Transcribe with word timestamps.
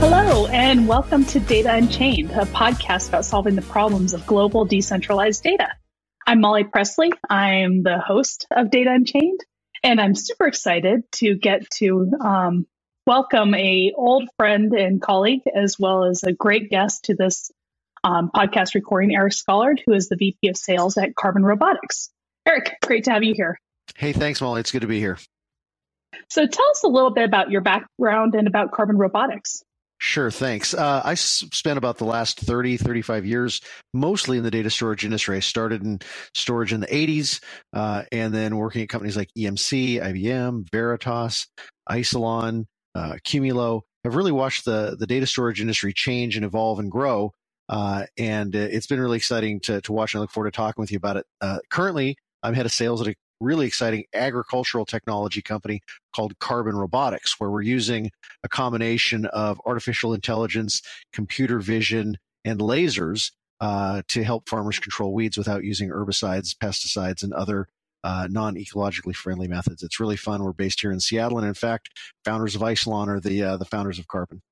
Hello, 0.00 0.46
and 0.48 0.86
welcome 0.86 1.24
to 1.24 1.40
Data 1.40 1.72
Unchained, 1.72 2.30
a 2.32 2.44
podcast 2.44 3.08
about 3.08 3.24
solving 3.24 3.54
the 3.54 3.62
problems 3.62 4.12
of 4.12 4.26
global 4.26 4.66
decentralized 4.66 5.42
data. 5.42 5.68
I'm 6.26 6.42
Molly 6.42 6.64
Presley. 6.64 7.10
I'm 7.30 7.82
the 7.82 7.98
host 7.98 8.46
of 8.54 8.70
Data 8.70 8.90
Unchained, 8.92 9.40
and 9.82 9.98
I'm 9.98 10.14
super 10.14 10.46
excited 10.46 11.10
to 11.12 11.36
get 11.36 11.70
to 11.78 12.12
um, 12.20 12.66
welcome 13.06 13.54
a 13.54 13.94
old 13.96 14.28
friend 14.36 14.74
and 14.74 15.00
colleague, 15.00 15.44
as 15.54 15.78
well 15.78 16.04
as 16.04 16.22
a 16.22 16.34
great 16.34 16.68
guest 16.68 17.04
to 17.04 17.14
this 17.14 17.50
um, 18.04 18.30
podcast 18.34 18.74
recording, 18.74 19.14
Eric 19.14 19.32
Scollard, 19.32 19.80
who 19.86 19.92
is 19.92 20.08
the 20.08 20.16
VP 20.16 20.48
of 20.48 20.56
Sales 20.56 20.96
at 20.96 21.14
Carbon 21.14 21.44
Robotics. 21.44 22.10
Eric, 22.46 22.76
great 22.82 23.04
to 23.04 23.12
have 23.12 23.22
you 23.22 23.34
here. 23.34 23.58
Hey, 23.96 24.12
thanks, 24.12 24.40
Molly. 24.40 24.60
It's 24.60 24.72
good 24.72 24.82
to 24.82 24.86
be 24.88 24.98
here. 24.98 25.18
So, 26.28 26.46
tell 26.46 26.70
us 26.70 26.82
a 26.84 26.88
little 26.88 27.10
bit 27.10 27.24
about 27.24 27.50
your 27.50 27.60
background 27.60 28.34
and 28.34 28.46
about 28.46 28.72
Carbon 28.72 28.96
Robotics. 28.96 29.62
Sure, 29.98 30.32
thanks. 30.32 30.74
Uh, 30.74 31.00
I 31.04 31.14
spent 31.14 31.78
about 31.78 31.98
the 31.98 32.04
last 32.04 32.40
30, 32.40 32.76
35 32.76 33.24
years 33.24 33.60
mostly 33.94 34.36
in 34.36 34.42
the 34.42 34.50
data 34.50 34.68
storage 34.68 35.04
industry. 35.04 35.36
I 35.36 35.40
started 35.40 35.84
in 35.84 36.00
storage 36.34 36.72
in 36.72 36.80
the 36.80 36.88
80s 36.88 37.40
uh, 37.72 38.02
and 38.10 38.34
then 38.34 38.56
working 38.56 38.82
at 38.82 38.88
companies 38.88 39.16
like 39.16 39.28
EMC, 39.38 40.02
IBM, 40.02 40.68
Veritas, 40.72 41.46
Isilon, 41.88 42.66
uh, 42.96 43.12
Qumulo. 43.24 43.82
I've 44.04 44.16
really 44.16 44.32
watched 44.32 44.64
the, 44.64 44.96
the 44.98 45.06
data 45.06 45.24
storage 45.24 45.60
industry 45.60 45.92
change 45.92 46.34
and 46.34 46.44
evolve 46.44 46.80
and 46.80 46.90
grow. 46.90 47.32
Uh, 47.72 48.04
and 48.18 48.54
uh, 48.54 48.58
it's 48.58 48.86
been 48.86 49.00
really 49.00 49.16
exciting 49.16 49.58
to, 49.58 49.80
to 49.80 49.92
watch. 49.92 50.12
And 50.12 50.18
I 50.18 50.20
look 50.20 50.30
forward 50.30 50.52
to 50.52 50.56
talking 50.56 50.82
with 50.82 50.92
you 50.92 50.98
about 50.98 51.16
it. 51.16 51.24
Uh, 51.40 51.58
currently, 51.70 52.16
I'm 52.42 52.52
head 52.52 52.66
of 52.66 52.72
sales 52.72 53.00
at 53.00 53.08
a 53.08 53.14
really 53.40 53.66
exciting 53.66 54.04
agricultural 54.14 54.84
technology 54.84 55.40
company 55.40 55.80
called 56.14 56.38
Carbon 56.38 56.76
Robotics, 56.76 57.40
where 57.40 57.50
we're 57.50 57.62
using 57.62 58.10
a 58.44 58.48
combination 58.48 59.24
of 59.24 59.58
artificial 59.64 60.12
intelligence, 60.12 60.82
computer 61.14 61.60
vision, 61.60 62.18
and 62.44 62.60
lasers 62.60 63.32
uh, 63.60 64.02
to 64.08 64.22
help 64.22 64.50
farmers 64.50 64.78
control 64.78 65.14
weeds 65.14 65.38
without 65.38 65.64
using 65.64 65.88
herbicides, 65.88 66.54
pesticides, 66.54 67.22
and 67.22 67.32
other 67.32 67.68
uh, 68.04 68.28
non 68.30 68.54
ecologically 68.56 69.14
friendly 69.14 69.48
methods. 69.48 69.82
It's 69.82 69.98
really 69.98 70.16
fun. 70.16 70.42
We're 70.42 70.52
based 70.52 70.82
here 70.82 70.92
in 70.92 71.00
Seattle, 71.00 71.38
and 71.38 71.46
in 71.46 71.54
fact, 71.54 71.88
founders 72.22 72.54
of 72.54 72.60
Isilon 72.60 73.08
are 73.08 73.20
the 73.20 73.42
uh, 73.42 73.56
the 73.56 73.64
founders 73.64 73.98
of 73.98 74.08
Carbon. 74.08 74.42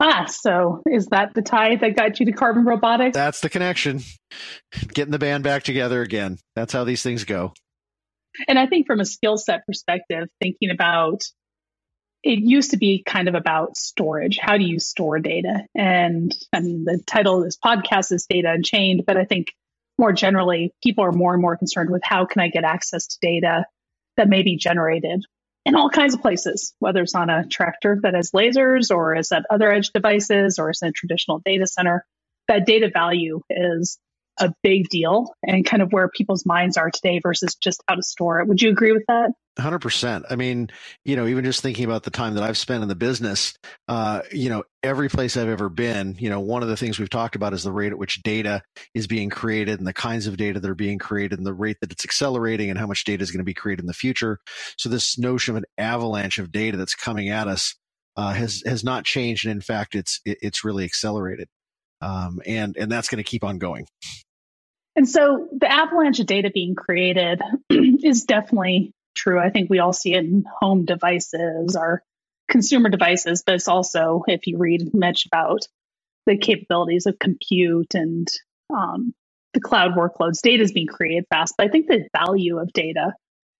Ah, 0.00 0.26
so 0.26 0.82
is 0.90 1.06
that 1.06 1.34
the 1.34 1.42
tie 1.42 1.76
that 1.76 1.96
got 1.96 2.18
you 2.18 2.26
to 2.26 2.32
Carbon 2.32 2.64
Robotics? 2.64 3.14
That's 3.14 3.40
the 3.40 3.48
connection. 3.48 4.00
Getting 4.88 5.12
the 5.12 5.18
band 5.18 5.44
back 5.44 5.62
together 5.62 6.02
again. 6.02 6.38
That's 6.56 6.72
how 6.72 6.84
these 6.84 7.02
things 7.02 7.24
go. 7.24 7.52
And 8.46 8.58
I 8.58 8.66
think 8.66 8.86
from 8.86 9.00
a 9.00 9.04
skill 9.04 9.36
set 9.36 9.66
perspective, 9.66 10.28
thinking 10.40 10.70
about 10.70 11.22
it 12.22 12.40
used 12.40 12.72
to 12.72 12.76
be 12.76 13.02
kind 13.04 13.28
of 13.28 13.34
about 13.34 13.76
storage. 13.76 14.38
How 14.38 14.56
do 14.58 14.64
you 14.64 14.78
store 14.80 15.20
data? 15.20 15.64
And 15.74 16.34
I 16.52 16.60
mean, 16.60 16.84
the 16.84 17.00
title 17.06 17.38
of 17.38 17.44
this 17.44 17.56
podcast 17.64 18.12
is 18.12 18.26
Data 18.28 18.50
Unchained, 18.50 19.04
but 19.06 19.16
I 19.16 19.24
think 19.24 19.52
more 19.98 20.12
generally, 20.12 20.72
people 20.82 21.04
are 21.04 21.12
more 21.12 21.32
and 21.32 21.42
more 21.42 21.56
concerned 21.56 21.90
with 21.90 22.02
how 22.04 22.24
can 22.24 22.40
I 22.40 22.48
get 22.48 22.64
access 22.64 23.06
to 23.06 23.18
data 23.22 23.66
that 24.16 24.28
may 24.28 24.42
be 24.42 24.56
generated 24.56 25.24
in 25.68 25.76
all 25.76 25.90
kinds 25.90 26.14
of 26.14 26.22
places, 26.22 26.74
whether 26.78 27.02
it's 27.02 27.14
on 27.14 27.28
a 27.28 27.46
tractor 27.46 28.00
that 28.02 28.14
has 28.14 28.30
lasers 28.30 28.90
or 28.90 29.14
is 29.14 29.30
at 29.30 29.44
other 29.50 29.70
edge 29.70 29.90
devices 29.90 30.58
or 30.58 30.70
is 30.70 30.80
in 30.80 30.88
a 30.88 30.92
traditional 30.92 31.40
data 31.40 31.66
center. 31.66 32.06
That 32.48 32.64
data 32.64 32.90
value 32.90 33.42
is 33.50 33.98
a 34.38 34.52
big 34.62 34.88
deal 34.88 35.34
and 35.42 35.64
kind 35.64 35.82
of 35.82 35.92
where 35.92 36.08
people's 36.08 36.46
minds 36.46 36.76
are 36.76 36.90
today 36.90 37.20
versus 37.22 37.54
just 37.56 37.82
how 37.88 37.94
to 37.94 38.02
store 38.02 38.40
it. 38.40 38.48
Would 38.48 38.62
you 38.62 38.70
agree 38.70 38.92
with 38.92 39.04
that? 39.08 39.30
100%. 39.58 40.24
I 40.30 40.36
mean, 40.36 40.70
you 41.04 41.16
know, 41.16 41.26
even 41.26 41.44
just 41.44 41.62
thinking 41.62 41.84
about 41.84 42.04
the 42.04 42.10
time 42.10 42.34
that 42.34 42.44
I've 42.44 42.56
spent 42.56 42.82
in 42.82 42.88
the 42.88 42.94
business, 42.94 43.54
uh, 43.88 44.22
you 44.30 44.48
know, 44.50 44.62
every 44.84 45.08
place 45.08 45.36
I've 45.36 45.48
ever 45.48 45.68
been, 45.68 46.14
you 46.20 46.30
know, 46.30 46.38
one 46.38 46.62
of 46.62 46.68
the 46.68 46.76
things 46.76 46.98
we've 46.98 47.10
talked 47.10 47.34
about 47.34 47.52
is 47.52 47.64
the 47.64 47.72
rate 47.72 47.90
at 47.90 47.98
which 47.98 48.22
data 48.22 48.62
is 48.94 49.08
being 49.08 49.30
created 49.30 49.78
and 49.78 49.86
the 49.86 49.92
kinds 49.92 50.28
of 50.28 50.36
data 50.36 50.60
that 50.60 50.70
are 50.70 50.76
being 50.76 50.98
created 50.98 51.38
and 51.38 51.46
the 51.46 51.54
rate 51.54 51.78
that 51.80 51.90
it's 51.90 52.04
accelerating 52.04 52.70
and 52.70 52.78
how 52.78 52.86
much 52.86 53.02
data 53.02 53.22
is 53.22 53.32
going 53.32 53.40
to 53.40 53.44
be 53.44 53.54
created 53.54 53.82
in 53.82 53.88
the 53.88 53.94
future. 53.94 54.38
So 54.76 54.88
this 54.88 55.18
notion 55.18 55.56
of 55.56 55.58
an 55.58 55.68
avalanche 55.76 56.38
of 56.38 56.52
data 56.52 56.76
that's 56.76 56.94
coming 56.94 57.30
at 57.30 57.48
us 57.48 57.74
uh, 58.18 58.32
has 58.32 58.64
has 58.66 58.82
not 58.82 59.04
changed, 59.04 59.46
and 59.46 59.52
in 59.52 59.60
fact, 59.60 59.94
it's 59.94 60.20
it's 60.24 60.64
really 60.64 60.84
accelerated, 60.84 61.48
um, 62.00 62.40
and 62.44 62.76
and 62.76 62.90
that's 62.90 63.08
going 63.08 63.22
to 63.22 63.28
keep 63.28 63.44
on 63.44 63.58
going. 63.58 63.86
And 64.98 65.08
so 65.08 65.46
the 65.52 65.70
avalanche 65.70 66.18
of 66.18 66.26
data 66.26 66.50
being 66.52 66.74
created 66.74 67.40
is 67.70 68.24
definitely 68.24 68.92
true. 69.14 69.38
I 69.38 69.48
think 69.48 69.70
we 69.70 69.78
all 69.78 69.92
see 69.92 70.12
it 70.12 70.24
in 70.24 70.42
home 70.60 70.86
devices 70.86 71.76
or 71.76 72.02
consumer 72.48 72.88
devices, 72.88 73.44
but 73.46 73.54
it's 73.54 73.68
also, 73.68 74.24
if 74.26 74.48
you 74.48 74.58
read 74.58 74.92
much 74.92 75.26
about 75.26 75.68
the 76.26 76.36
capabilities 76.36 77.06
of 77.06 77.16
compute 77.16 77.94
and 77.94 78.26
um, 78.74 79.14
the 79.54 79.60
cloud 79.60 79.92
workloads, 79.92 80.42
data 80.42 80.64
is 80.64 80.72
being 80.72 80.88
created 80.88 81.26
fast. 81.30 81.54
But 81.56 81.68
I 81.68 81.70
think 81.70 81.86
the 81.86 82.08
value 82.12 82.58
of 82.58 82.72
data 82.72 83.12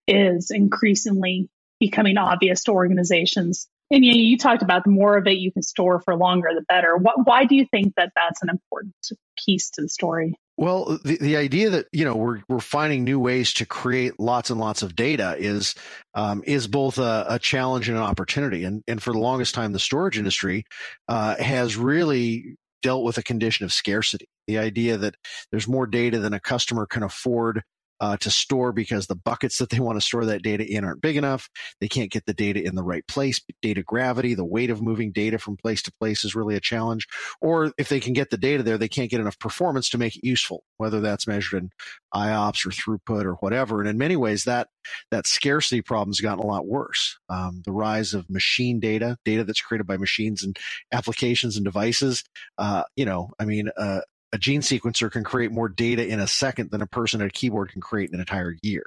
is 0.09 0.51
increasingly 0.51 1.47
becoming 1.79 2.17
obvious 2.17 2.65
to 2.65 2.73
organizations. 2.73 3.69
And 3.89 4.03
you, 4.03 4.11
know, 4.11 4.17
you 4.17 4.37
talked 4.37 4.61
about 4.61 4.83
the 4.83 4.91
more 4.91 5.15
of 5.15 5.25
it 5.25 5.37
you 5.37 5.53
can 5.53 5.63
store 5.63 6.01
for 6.01 6.17
longer, 6.17 6.49
the 6.53 6.65
better. 6.67 6.97
What, 6.97 7.25
why 7.25 7.45
do 7.45 7.55
you 7.55 7.65
think 7.65 7.95
that 7.95 8.11
that's 8.13 8.43
an 8.43 8.49
important 8.49 8.93
piece 9.45 9.69
to 9.71 9.81
the 9.81 9.89
story? 9.89 10.35
Well, 10.57 10.99
the, 11.05 11.17
the 11.17 11.37
idea 11.37 11.69
that 11.69 11.87
you 11.93 12.03
know 12.03 12.15
we're 12.15 12.41
we're 12.49 12.59
finding 12.59 13.05
new 13.05 13.17
ways 13.17 13.53
to 13.53 13.65
create 13.65 14.19
lots 14.19 14.49
and 14.49 14.59
lots 14.59 14.81
of 14.81 14.93
data 14.95 15.35
is 15.39 15.73
um, 16.15 16.43
is 16.45 16.67
both 16.67 16.97
a, 16.97 17.25
a, 17.29 17.39
challenge 17.39 17.87
and 17.87 17.97
an 17.97 18.03
opportunity. 18.03 18.65
And 18.65 18.83
and 18.85 19.01
for 19.01 19.13
the 19.13 19.19
longest 19.19 19.55
time, 19.55 19.71
the 19.71 19.79
storage 19.79 20.17
industry 20.17 20.65
uh, 21.07 21.41
has 21.41 21.77
really 21.77 22.57
dealt 22.81 23.05
with 23.05 23.17
a 23.17 23.23
condition 23.23 23.63
of 23.63 23.71
scarcity. 23.71 24.27
The 24.47 24.57
idea 24.57 24.97
that 24.97 25.15
there's 25.51 25.67
more 25.67 25.87
data 25.87 26.19
than 26.19 26.33
a 26.33 26.41
customer 26.41 26.85
can 26.85 27.03
afford 27.03 27.61
uh, 28.01 28.17
to 28.17 28.29
store 28.29 28.71
because 28.71 29.07
the 29.07 29.15
buckets 29.15 29.57
that 29.57 29.69
they 29.69 29.79
want 29.79 29.97
to 29.97 30.05
store 30.05 30.25
that 30.25 30.41
data 30.41 30.65
in 30.65 30.83
aren't 30.83 31.01
big 31.01 31.17
enough. 31.17 31.49
They 31.79 31.87
can't 31.87 32.11
get 32.11 32.25
the 32.25 32.33
data 32.33 32.63
in 32.63 32.75
the 32.75 32.83
right 32.83 33.05
place. 33.07 33.41
Data 33.61 33.83
gravity, 33.83 34.33
the 34.33 34.45
weight 34.45 34.69
of 34.69 34.81
moving 34.81 35.11
data 35.11 35.37
from 35.37 35.57
place 35.57 35.81
to 35.83 35.91
place 35.99 36.23
is 36.23 36.35
really 36.35 36.55
a 36.55 36.61
challenge. 36.61 37.07
Or 37.41 37.71
if 37.77 37.89
they 37.89 37.99
can 37.99 38.13
get 38.13 38.29
the 38.29 38.37
data 38.37 38.63
there, 38.63 38.77
they 38.77 38.87
can't 38.87 39.09
get 39.09 39.19
enough 39.19 39.39
performance 39.39 39.89
to 39.89 39.97
make 39.97 40.15
it 40.15 40.25
useful, 40.25 40.63
whether 40.77 41.01
that's 41.01 41.27
measured 41.27 41.63
in 41.63 41.69
IOPS 42.13 42.65
or 42.65 42.69
throughput 42.69 43.25
or 43.25 43.33
whatever. 43.35 43.79
And 43.79 43.89
in 43.89 43.97
many 43.97 44.15
ways, 44.15 44.45
that 44.45 44.69
that 45.11 45.27
scarcity 45.27 45.81
problem 45.81 46.09
has 46.09 46.21
gotten 46.21 46.43
a 46.43 46.47
lot 46.47 46.67
worse. 46.67 47.17
Um, 47.29 47.61
the 47.65 47.71
rise 47.71 48.13
of 48.13 48.29
machine 48.29 48.79
data, 48.79 49.17
data 49.25 49.43
that's 49.43 49.61
created 49.61 49.87
by 49.87 49.97
machines 49.97 50.43
and 50.43 50.57
applications 50.91 51.55
and 51.55 51.65
devices. 51.65 52.23
Uh, 52.57 52.83
you 52.95 53.05
know, 53.05 53.29
I 53.39 53.45
mean, 53.45 53.69
uh, 53.77 54.01
a 54.31 54.37
gene 54.37 54.61
sequencer 54.61 55.11
can 55.11 55.23
create 55.23 55.51
more 55.51 55.69
data 55.69 56.05
in 56.05 56.19
a 56.19 56.27
second 56.27 56.71
than 56.71 56.81
a 56.81 56.87
person 56.87 57.21
at 57.21 57.27
a 57.27 57.31
keyboard 57.31 57.71
can 57.71 57.81
create 57.81 58.09
in 58.09 58.15
an 58.15 58.21
entire 58.21 58.55
year. 58.61 58.83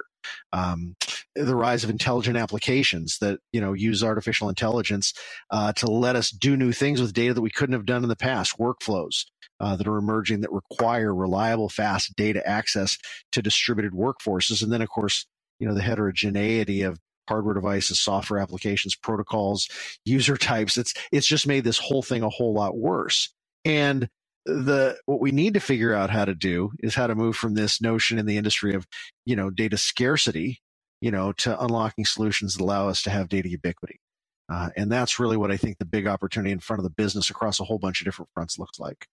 Um, 0.52 0.94
the 1.34 1.56
rise 1.56 1.82
of 1.82 1.90
intelligent 1.90 2.36
applications 2.36 3.18
that 3.18 3.40
you 3.52 3.60
know 3.60 3.72
use 3.72 4.04
artificial 4.04 4.48
intelligence 4.48 5.14
uh, 5.50 5.72
to 5.74 5.86
let 5.86 6.16
us 6.16 6.30
do 6.30 6.56
new 6.56 6.72
things 6.72 7.00
with 7.00 7.12
data 7.12 7.34
that 7.34 7.40
we 7.40 7.50
couldn't 7.50 7.72
have 7.72 7.86
done 7.86 8.02
in 8.02 8.08
the 8.08 8.16
past. 8.16 8.58
Workflows 8.58 9.24
uh, 9.58 9.76
that 9.76 9.88
are 9.88 9.96
emerging 9.96 10.42
that 10.42 10.52
require 10.52 11.14
reliable, 11.14 11.68
fast 11.68 12.14
data 12.16 12.46
access 12.46 12.98
to 13.32 13.42
distributed 13.42 13.92
workforces, 13.92 14.62
and 14.62 14.72
then 14.72 14.82
of 14.82 14.88
course 14.88 15.26
you 15.58 15.66
know 15.66 15.74
the 15.74 15.82
heterogeneity 15.82 16.82
of 16.82 16.98
hardware 17.28 17.54
devices, 17.54 18.00
software 18.00 18.40
applications, 18.40 18.94
protocols, 18.94 19.68
user 20.04 20.36
types. 20.36 20.76
It's 20.76 20.94
it's 21.10 21.26
just 21.26 21.46
made 21.46 21.64
this 21.64 21.78
whole 21.78 22.02
thing 22.02 22.22
a 22.22 22.28
whole 22.28 22.54
lot 22.54 22.76
worse. 22.76 23.30
And 23.64 24.08
the 24.46 24.98
what 25.06 25.20
we 25.20 25.30
need 25.32 25.54
to 25.54 25.60
figure 25.60 25.94
out 25.94 26.10
how 26.10 26.24
to 26.24 26.34
do 26.34 26.72
is 26.80 26.94
how 26.94 27.06
to 27.06 27.14
move 27.14 27.36
from 27.36 27.54
this 27.54 27.80
notion 27.80 28.18
in 28.18 28.26
the 28.26 28.36
industry 28.36 28.74
of 28.74 28.86
you 29.26 29.36
know 29.36 29.50
data 29.50 29.76
scarcity 29.76 30.60
you 31.00 31.10
know 31.10 31.32
to 31.32 31.60
unlocking 31.64 32.04
solutions 32.06 32.54
that 32.56 32.62
allow 32.64 32.88
us 32.88 33.02
to 33.02 33.10
have 33.10 33.28
data 33.28 33.48
ubiquity. 33.48 34.00
Uh, 34.52 34.70
and 34.76 34.92
that's 34.92 35.20
really 35.20 35.36
what 35.38 35.52
i 35.52 35.56
think 35.56 35.78
the 35.78 35.84
big 35.86 36.06
opportunity 36.08 36.52
in 36.52 36.60
front 36.60 36.80
of 36.80 36.84
the 36.84 36.90
business 36.90 37.30
across 37.30 37.60
a 37.60 37.64
whole 37.64 37.78
bunch 37.78 38.00
of 38.00 38.04
different 38.06 38.30
fronts 38.34 38.58
looks 38.58 38.80
like 38.80 39.06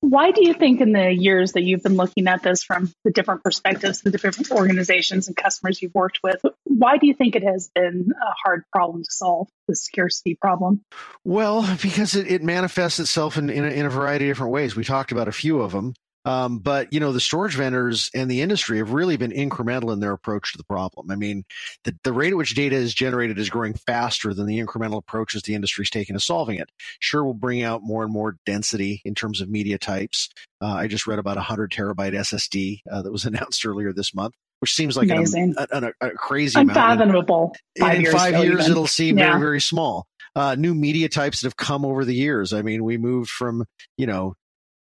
why 0.00 0.30
do 0.30 0.46
you 0.46 0.54
think, 0.54 0.80
in 0.80 0.92
the 0.92 1.10
years 1.12 1.52
that 1.52 1.62
you've 1.62 1.82
been 1.82 1.96
looking 1.96 2.28
at 2.28 2.42
this 2.42 2.62
from 2.62 2.92
the 3.04 3.10
different 3.10 3.42
perspectives, 3.42 4.00
the 4.02 4.10
different 4.10 4.50
organizations 4.50 5.28
and 5.28 5.36
customers 5.36 5.80
you've 5.82 5.94
worked 5.94 6.20
with, 6.22 6.40
why 6.64 6.98
do 6.98 7.06
you 7.06 7.14
think 7.14 7.36
it 7.36 7.42
has 7.42 7.70
been 7.74 8.12
a 8.12 8.32
hard 8.44 8.64
problem 8.72 9.02
to 9.02 9.10
solve, 9.10 9.48
the 9.68 9.74
scarcity 9.74 10.36
problem? 10.40 10.82
Well, 11.24 11.62
because 11.82 12.14
it, 12.14 12.30
it 12.30 12.42
manifests 12.42 13.00
itself 13.00 13.36
in, 13.36 13.50
in 13.50 13.64
a, 13.64 13.68
in, 13.68 13.86
a, 13.86 13.90
variety 13.90 14.28
of 14.28 14.36
different 14.36 14.52
ways. 14.52 14.76
We 14.76 14.84
talked 14.84 15.12
about 15.12 15.28
a 15.28 15.32
few 15.32 15.60
of 15.60 15.72
them. 15.72 15.94
Um, 16.24 16.58
but 16.58 16.92
you 16.92 17.00
know, 17.00 17.12
the 17.12 17.20
storage 17.20 17.54
vendors 17.54 18.10
and 18.14 18.30
the 18.30 18.42
industry 18.42 18.78
have 18.78 18.92
really 18.92 19.16
been 19.16 19.30
incremental 19.30 19.92
in 19.92 20.00
their 20.00 20.12
approach 20.12 20.52
to 20.52 20.58
the 20.58 20.64
problem. 20.64 21.10
I 21.10 21.16
mean, 21.16 21.44
the, 21.84 21.94
the 22.04 22.12
rate 22.12 22.32
at 22.32 22.36
which 22.36 22.54
data 22.54 22.76
is 22.76 22.94
generated 22.94 23.38
is 23.38 23.50
growing 23.50 23.74
faster 23.74 24.32
than 24.32 24.46
the 24.46 24.58
incremental 24.58 24.98
approaches 24.98 25.42
the 25.42 25.54
industry 25.54 25.82
is 25.82 25.90
taking 25.90 26.14
to 26.14 26.20
solving 26.20 26.58
it. 26.58 26.70
Sure, 26.98 27.24
we'll 27.24 27.34
bring 27.34 27.62
out 27.62 27.82
more 27.82 28.02
and 28.02 28.12
more 28.12 28.36
density 28.46 29.02
in 29.04 29.14
terms 29.14 29.40
of 29.40 29.48
media 29.48 29.78
types. 29.78 30.30
Uh, 30.62 30.74
I 30.74 30.86
just 30.86 31.06
read 31.06 31.18
about 31.18 31.36
a 31.36 31.44
100 31.44 31.70
terabyte 31.70 32.14
SSD 32.14 32.80
uh, 32.90 33.02
that 33.02 33.12
was 33.12 33.24
announced 33.26 33.64
earlier 33.66 33.92
this 33.92 34.14
month 34.14 34.34
which 34.60 34.74
seems 34.74 34.96
like 34.96 35.10
an, 35.10 35.54
a, 35.58 35.92
a, 36.00 36.10
crazy 36.12 36.58
unfathomable. 36.58 37.54
Five 37.78 37.98
in 37.98 38.06
five 38.10 38.42
years, 38.42 38.60
even. 38.60 38.70
it'll 38.70 38.86
seem 38.86 39.18
yeah. 39.18 39.32
very, 39.32 39.40
very 39.40 39.60
small. 39.60 40.06
Uh, 40.34 40.54
new 40.54 40.74
media 40.74 41.10
types 41.10 41.42
that 41.42 41.48
have 41.48 41.56
come 41.56 41.84
over 41.84 42.02
the 42.02 42.14
years. 42.14 42.54
I 42.54 42.62
mean, 42.62 42.82
we 42.82 42.96
moved 42.96 43.28
from 43.28 43.66
you 43.98 44.06
know 44.06 44.36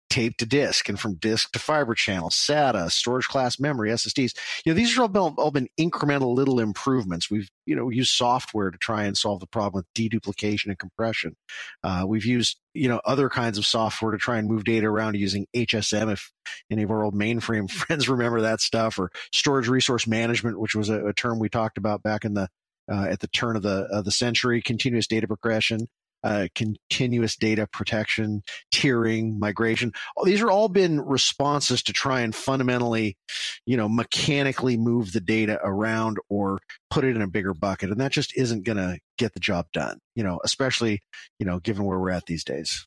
tape 0.09 0.37
to 0.37 0.45
disk 0.45 0.89
and 0.89 0.99
from 0.99 1.15
disk 1.15 1.51
to 1.51 1.59
fiber 1.59 1.93
channel, 1.93 2.29
SATA, 2.29 2.91
storage 2.91 3.27
class 3.27 3.59
memory, 3.59 3.89
SSDs. 3.89 4.37
You 4.65 4.71
know, 4.71 4.75
these 4.75 4.97
are 4.97 5.01
all 5.01 5.07
been, 5.07 5.21
all 5.21 5.51
been 5.51 5.69
incremental 5.79 6.33
little 6.35 6.59
improvements. 6.59 7.29
We've, 7.29 7.49
you 7.65 7.75
know, 7.75 7.89
used 7.89 8.11
software 8.11 8.71
to 8.71 8.77
try 8.77 9.03
and 9.03 9.17
solve 9.17 9.39
the 9.39 9.47
problem 9.47 9.83
with 9.83 9.93
deduplication 9.93 10.67
and 10.67 10.79
compression. 10.79 11.35
Uh, 11.83 12.05
we've 12.07 12.25
used, 12.25 12.57
you 12.73 12.87
know, 12.87 13.01
other 13.05 13.29
kinds 13.29 13.57
of 13.57 13.65
software 13.65 14.11
to 14.11 14.17
try 14.17 14.37
and 14.37 14.47
move 14.47 14.63
data 14.63 14.87
around 14.87 15.15
using 15.15 15.47
HSM. 15.55 16.11
If 16.11 16.31
any 16.71 16.83
of 16.83 16.91
our 16.91 17.03
old 17.03 17.15
mainframe 17.15 17.69
friends 17.71 18.07
remember 18.07 18.41
that 18.41 18.61
stuff 18.61 18.99
or 18.99 19.11
storage 19.33 19.67
resource 19.67 20.07
management, 20.07 20.59
which 20.59 20.75
was 20.75 20.89
a, 20.89 21.07
a 21.07 21.13
term 21.13 21.39
we 21.39 21.49
talked 21.49 21.77
about 21.77 22.03
back 22.03 22.23
in 22.23 22.33
the, 22.33 22.47
uh, 22.89 23.07
at 23.09 23.19
the 23.19 23.27
turn 23.27 23.57
of 23.57 23.63
the, 23.63 23.87
of 23.91 24.05
the 24.05 24.11
century, 24.11 24.61
continuous 24.61 25.07
data 25.07 25.27
progression 25.27 25.87
uh, 26.23 26.47
continuous 26.55 27.35
data 27.35 27.67
protection, 27.71 28.43
tiering, 28.73 29.37
migration. 29.39 29.91
These 30.23 30.41
are 30.41 30.51
all 30.51 30.69
been 30.69 31.01
responses 31.01 31.83
to 31.83 31.93
try 31.93 32.21
and 32.21 32.33
fundamentally, 32.33 33.17
you 33.65 33.77
know, 33.77 33.87
mechanically 33.87 34.77
move 34.77 35.13
the 35.13 35.21
data 35.21 35.59
around 35.63 36.17
or 36.29 36.59
put 36.89 37.03
it 37.03 37.15
in 37.15 37.21
a 37.21 37.27
bigger 37.27 37.53
bucket. 37.53 37.89
And 37.89 37.99
that 38.01 38.11
just 38.11 38.35
isn't 38.35 38.63
going 38.63 38.77
to 38.77 38.99
get 39.17 39.33
the 39.33 39.39
job 39.39 39.67
done, 39.73 39.99
you 40.15 40.23
know, 40.23 40.39
especially, 40.43 41.01
you 41.39 41.45
know, 41.45 41.59
given 41.59 41.85
where 41.85 41.99
we're 41.99 42.11
at 42.11 42.25
these 42.25 42.43
days. 42.43 42.85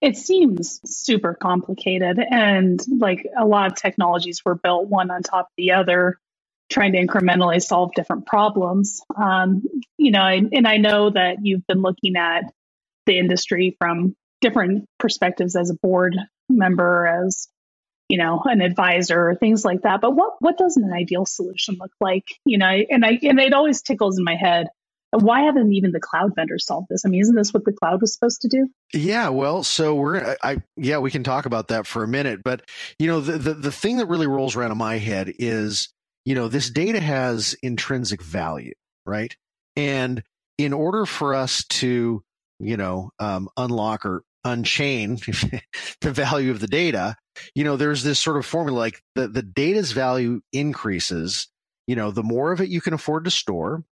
It 0.00 0.16
seems 0.16 0.80
super 0.84 1.34
complicated 1.34 2.18
and 2.30 2.80
like 2.98 3.26
a 3.38 3.44
lot 3.44 3.70
of 3.70 3.76
technologies 3.76 4.42
were 4.44 4.54
built 4.54 4.88
one 4.88 5.10
on 5.10 5.22
top 5.22 5.46
of 5.46 5.52
the 5.58 5.72
other 5.72 6.18
trying 6.70 6.92
to 6.92 7.04
incrementally 7.04 7.60
solve 7.60 7.92
different 7.94 8.26
problems. 8.26 9.02
Um, 9.16 9.62
you 9.98 10.12
know, 10.12 10.22
I, 10.22 10.40
and 10.52 10.66
I 10.66 10.76
know 10.76 11.10
that 11.10 11.38
you've 11.42 11.66
been 11.66 11.82
looking 11.82 12.16
at 12.16 12.44
the 13.06 13.18
industry 13.18 13.76
from 13.78 14.14
different 14.40 14.86
perspectives 14.98 15.56
as 15.56 15.70
a 15.70 15.74
board 15.82 16.16
member, 16.48 17.06
as 17.06 17.48
you 18.08 18.18
know, 18.18 18.42
an 18.44 18.60
advisor, 18.60 19.36
things 19.38 19.64
like 19.64 19.82
that. 19.82 20.00
But 20.00 20.16
what 20.16 20.34
what 20.40 20.58
does 20.58 20.76
an 20.76 20.92
ideal 20.92 21.26
solution 21.26 21.76
look 21.80 21.92
like? 22.00 22.24
You 22.44 22.58
know, 22.58 22.66
and 22.66 23.04
I 23.04 23.18
and 23.22 23.38
it 23.38 23.52
always 23.52 23.82
tickles 23.82 24.18
in 24.18 24.24
my 24.24 24.34
head. 24.34 24.66
Why 25.12 25.42
haven't 25.42 25.72
even 25.72 25.90
the 25.90 26.00
cloud 26.00 26.34
vendors 26.36 26.66
solved 26.66 26.86
this? 26.88 27.04
I 27.04 27.08
mean, 27.08 27.20
isn't 27.20 27.34
this 27.34 27.52
what 27.52 27.64
the 27.64 27.72
cloud 27.72 28.00
was 28.00 28.12
supposed 28.12 28.42
to 28.42 28.48
do? 28.48 28.68
Yeah, 28.92 29.28
well, 29.28 29.64
so 29.64 29.94
we're 29.94 30.36
I, 30.42 30.52
I 30.52 30.56
yeah, 30.76 30.98
we 30.98 31.10
can 31.10 31.22
talk 31.22 31.46
about 31.46 31.68
that 31.68 31.86
for 31.86 32.02
a 32.02 32.08
minute. 32.08 32.40
But 32.44 32.68
you 32.98 33.06
know, 33.06 33.20
the, 33.20 33.38
the 33.38 33.54
the 33.54 33.72
thing 33.72 33.98
that 33.98 34.06
really 34.06 34.26
rolls 34.26 34.56
around 34.56 34.72
in 34.72 34.78
my 34.78 34.98
head 34.98 35.32
is 35.38 35.88
you 36.24 36.34
know, 36.34 36.48
this 36.48 36.70
data 36.70 37.00
has 37.00 37.54
intrinsic 37.62 38.22
value, 38.22 38.74
right? 39.06 39.34
And 39.76 40.22
in 40.58 40.72
order 40.72 41.06
for 41.06 41.34
us 41.34 41.64
to, 41.64 42.22
you 42.58 42.76
know, 42.76 43.10
um, 43.18 43.48
unlock 43.56 44.04
or 44.04 44.22
unchain 44.44 45.16
the 46.00 46.12
value 46.12 46.50
of 46.50 46.60
the 46.60 46.66
data, 46.66 47.16
you 47.54 47.64
know, 47.64 47.76
there's 47.76 48.02
this 48.02 48.18
sort 48.18 48.36
of 48.36 48.46
formula 48.46 48.78
like 48.78 49.02
the, 49.14 49.28
the 49.28 49.42
data's 49.42 49.92
value 49.92 50.40
increases, 50.52 51.48
you 51.86 51.96
know, 51.96 52.10
the 52.10 52.22
more 52.22 52.52
of 52.52 52.60
it 52.60 52.68
you 52.68 52.80
can 52.80 52.94
afford 52.94 53.24
to 53.24 53.30
store 53.30 53.84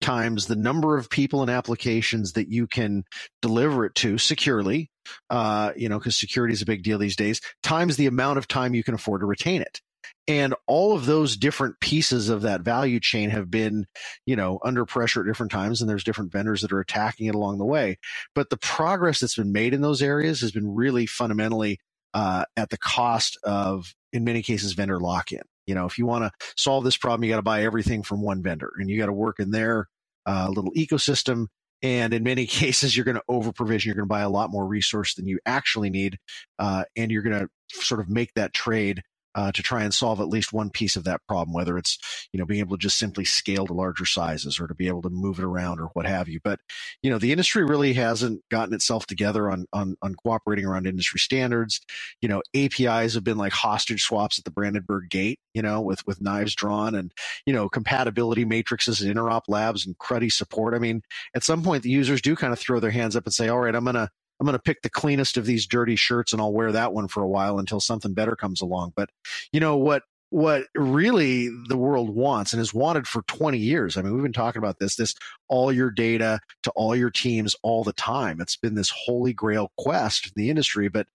times 0.00 0.46
the 0.46 0.56
number 0.56 0.96
of 0.96 1.10
people 1.10 1.42
and 1.42 1.50
applications 1.50 2.34
that 2.34 2.48
you 2.48 2.66
can 2.66 3.04
deliver 3.42 3.84
it 3.84 3.94
to 3.96 4.16
securely, 4.16 4.90
uh, 5.28 5.72
you 5.76 5.88
know, 5.88 5.98
because 5.98 6.16
security 6.16 6.54
is 6.54 6.62
a 6.62 6.66
big 6.66 6.84
deal 6.84 6.98
these 6.98 7.16
days, 7.16 7.40
times 7.62 7.96
the 7.96 8.06
amount 8.06 8.38
of 8.38 8.46
time 8.46 8.74
you 8.74 8.84
can 8.84 8.94
afford 8.94 9.20
to 9.20 9.26
retain 9.26 9.60
it 9.60 9.80
and 10.28 10.54
all 10.66 10.94
of 10.94 11.06
those 11.06 11.36
different 11.36 11.80
pieces 11.80 12.28
of 12.28 12.42
that 12.42 12.60
value 12.60 13.00
chain 13.00 13.30
have 13.30 13.50
been 13.50 13.86
you 14.26 14.36
know 14.36 14.60
under 14.62 14.84
pressure 14.84 15.22
at 15.22 15.26
different 15.26 15.50
times 15.50 15.80
and 15.80 15.88
there's 15.90 16.04
different 16.04 16.30
vendors 16.30 16.60
that 16.60 16.72
are 16.72 16.80
attacking 16.80 17.26
it 17.26 17.34
along 17.34 17.58
the 17.58 17.64
way. 17.64 17.98
But 18.34 18.50
the 18.50 18.58
progress 18.58 19.18
that's 19.18 19.36
been 19.36 19.52
made 19.52 19.74
in 19.74 19.80
those 19.80 20.02
areas 20.02 20.40
has 20.42 20.52
been 20.52 20.72
really 20.72 21.06
fundamentally 21.06 21.80
uh, 22.14 22.44
at 22.56 22.70
the 22.70 22.78
cost 22.78 23.38
of 23.42 23.94
in 24.12 24.24
many 24.24 24.42
cases 24.42 24.74
vendor 24.74 25.00
lock-in. 25.00 25.42
You 25.66 25.74
know 25.74 25.86
if 25.86 25.98
you 25.98 26.06
want 26.06 26.24
to 26.24 26.46
solve 26.56 26.84
this 26.84 26.96
problem 26.96 27.24
you 27.24 27.30
got 27.30 27.36
to 27.36 27.42
buy 27.42 27.64
everything 27.64 28.02
from 28.02 28.22
one 28.22 28.42
vendor 28.42 28.72
and 28.78 28.88
you 28.88 28.98
got 28.98 29.06
to 29.06 29.12
work 29.12 29.40
in 29.40 29.50
their 29.50 29.88
uh, 30.26 30.48
little 30.54 30.72
ecosystem. 30.72 31.46
And 31.80 32.12
in 32.12 32.22
many 32.22 32.46
cases 32.46 32.94
you're 32.94 33.06
going 33.06 33.16
to 33.16 33.22
over 33.28 33.50
provision 33.52 33.88
you're 33.88 33.96
going 33.96 34.08
to 34.08 34.14
buy 34.14 34.20
a 34.20 34.30
lot 34.30 34.50
more 34.50 34.66
resource 34.66 35.14
than 35.14 35.26
you 35.26 35.38
actually 35.46 35.88
need 35.88 36.18
uh, 36.58 36.84
and 36.96 37.10
you're 37.10 37.22
going 37.22 37.38
to 37.38 37.48
sort 37.80 38.00
of 38.00 38.10
make 38.10 38.34
that 38.34 38.52
trade 38.52 39.02
uh, 39.34 39.52
to 39.52 39.62
try 39.62 39.82
and 39.82 39.94
solve 39.94 40.20
at 40.20 40.28
least 40.28 40.52
one 40.52 40.70
piece 40.70 40.96
of 40.96 41.04
that 41.04 41.20
problem, 41.28 41.54
whether 41.54 41.78
it's 41.78 41.98
you 42.32 42.38
know 42.38 42.46
being 42.46 42.60
able 42.60 42.76
to 42.76 42.82
just 42.82 42.98
simply 42.98 43.24
scale 43.24 43.66
to 43.66 43.72
larger 43.72 44.04
sizes 44.04 44.60
or 44.60 44.66
to 44.66 44.74
be 44.74 44.88
able 44.88 45.02
to 45.02 45.10
move 45.10 45.38
it 45.38 45.44
around 45.44 45.80
or 45.80 45.86
what 45.94 46.06
have 46.06 46.28
you. 46.28 46.40
But 46.42 46.60
you 47.02 47.10
know 47.10 47.18
the 47.18 47.32
industry 47.32 47.64
really 47.64 47.94
hasn't 47.94 48.42
gotten 48.50 48.74
itself 48.74 49.06
together 49.06 49.50
on 49.50 49.66
on, 49.72 49.96
on 50.02 50.14
cooperating 50.14 50.66
around 50.66 50.86
industry 50.86 51.20
standards. 51.20 51.80
You 52.22 52.28
know 52.28 52.42
APIs 52.54 53.14
have 53.14 53.24
been 53.24 53.38
like 53.38 53.52
hostage 53.52 54.02
swaps 54.02 54.38
at 54.38 54.44
the 54.44 54.50
Brandenburg 54.50 55.10
Gate, 55.10 55.40
you 55.54 55.62
know, 55.62 55.80
with 55.80 56.06
with 56.06 56.20
knives 56.22 56.54
drawn, 56.54 56.94
and 56.94 57.12
you 57.46 57.52
know 57.52 57.68
compatibility 57.68 58.44
matrices 58.44 59.00
and 59.02 59.14
interop 59.14 59.42
labs 59.48 59.86
and 59.86 59.98
cruddy 59.98 60.32
support. 60.32 60.74
I 60.74 60.78
mean, 60.78 61.02
at 61.34 61.44
some 61.44 61.62
point 61.62 61.82
the 61.82 61.90
users 61.90 62.22
do 62.22 62.36
kind 62.36 62.52
of 62.52 62.58
throw 62.58 62.80
their 62.80 62.90
hands 62.90 63.16
up 63.16 63.26
and 63.26 63.34
say, 63.34 63.48
"All 63.48 63.60
right, 63.60 63.74
I'm 63.74 63.84
gonna 63.84 64.10
I'm 64.38 64.46
going 64.46 64.54
to 64.54 64.62
pick 64.62 64.82
the 64.82 64.90
cleanest 64.90 65.36
of 65.36 65.46
these 65.46 65.66
dirty 65.66 65.96
shirts 65.96 66.32
and 66.32 66.40
I'll 66.40 66.52
wear 66.52 66.72
that 66.72 66.92
one 66.92 67.08
for 67.08 67.22
a 67.22 67.28
while 67.28 67.58
until 67.58 67.80
something 67.80 68.14
better 68.14 68.36
comes 68.36 68.60
along. 68.60 68.92
But 68.96 69.10
you 69.52 69.60
know 69.60 69.76
what? 69.76 70.04
What 70.30 70.66
really 70.74 71.48
the 71.68 71.76
world 71.78 72.14
wants 72.14 72.52
and 72.52 72.60
has 72.60 72.74
wanted 72.74 73.08
for 73.08 73.22
20 73.22 73.56
years. 73.56 73.96
I 73.96 74.02
mean, 74.02 74.12
we've 74.12 74.22
been 74.22 74.34
talking 74.34 74.60
about 74.60 74.78
this, 74.78 74.96
this 74.96 75.14
all 75.48 75.72
your 75.72 75.90
data 75.90 76.40
to 76.64 76.70
all 76.72 76.94
your 76.94 77.08
teams 77.08 77.56
all 77.62 77.82
the 77.82 77.94
time. 77.94 78.38
It's 78.38 78.56
been 78.56 78.74
this 78.74 78.92
holy 78.94 79.32
grail 79.32 79.72
quest 79.78 80.26
in 80.26 80.32
the 80.36 80.50
industry, 80.50 80.88
but 80.88 81.06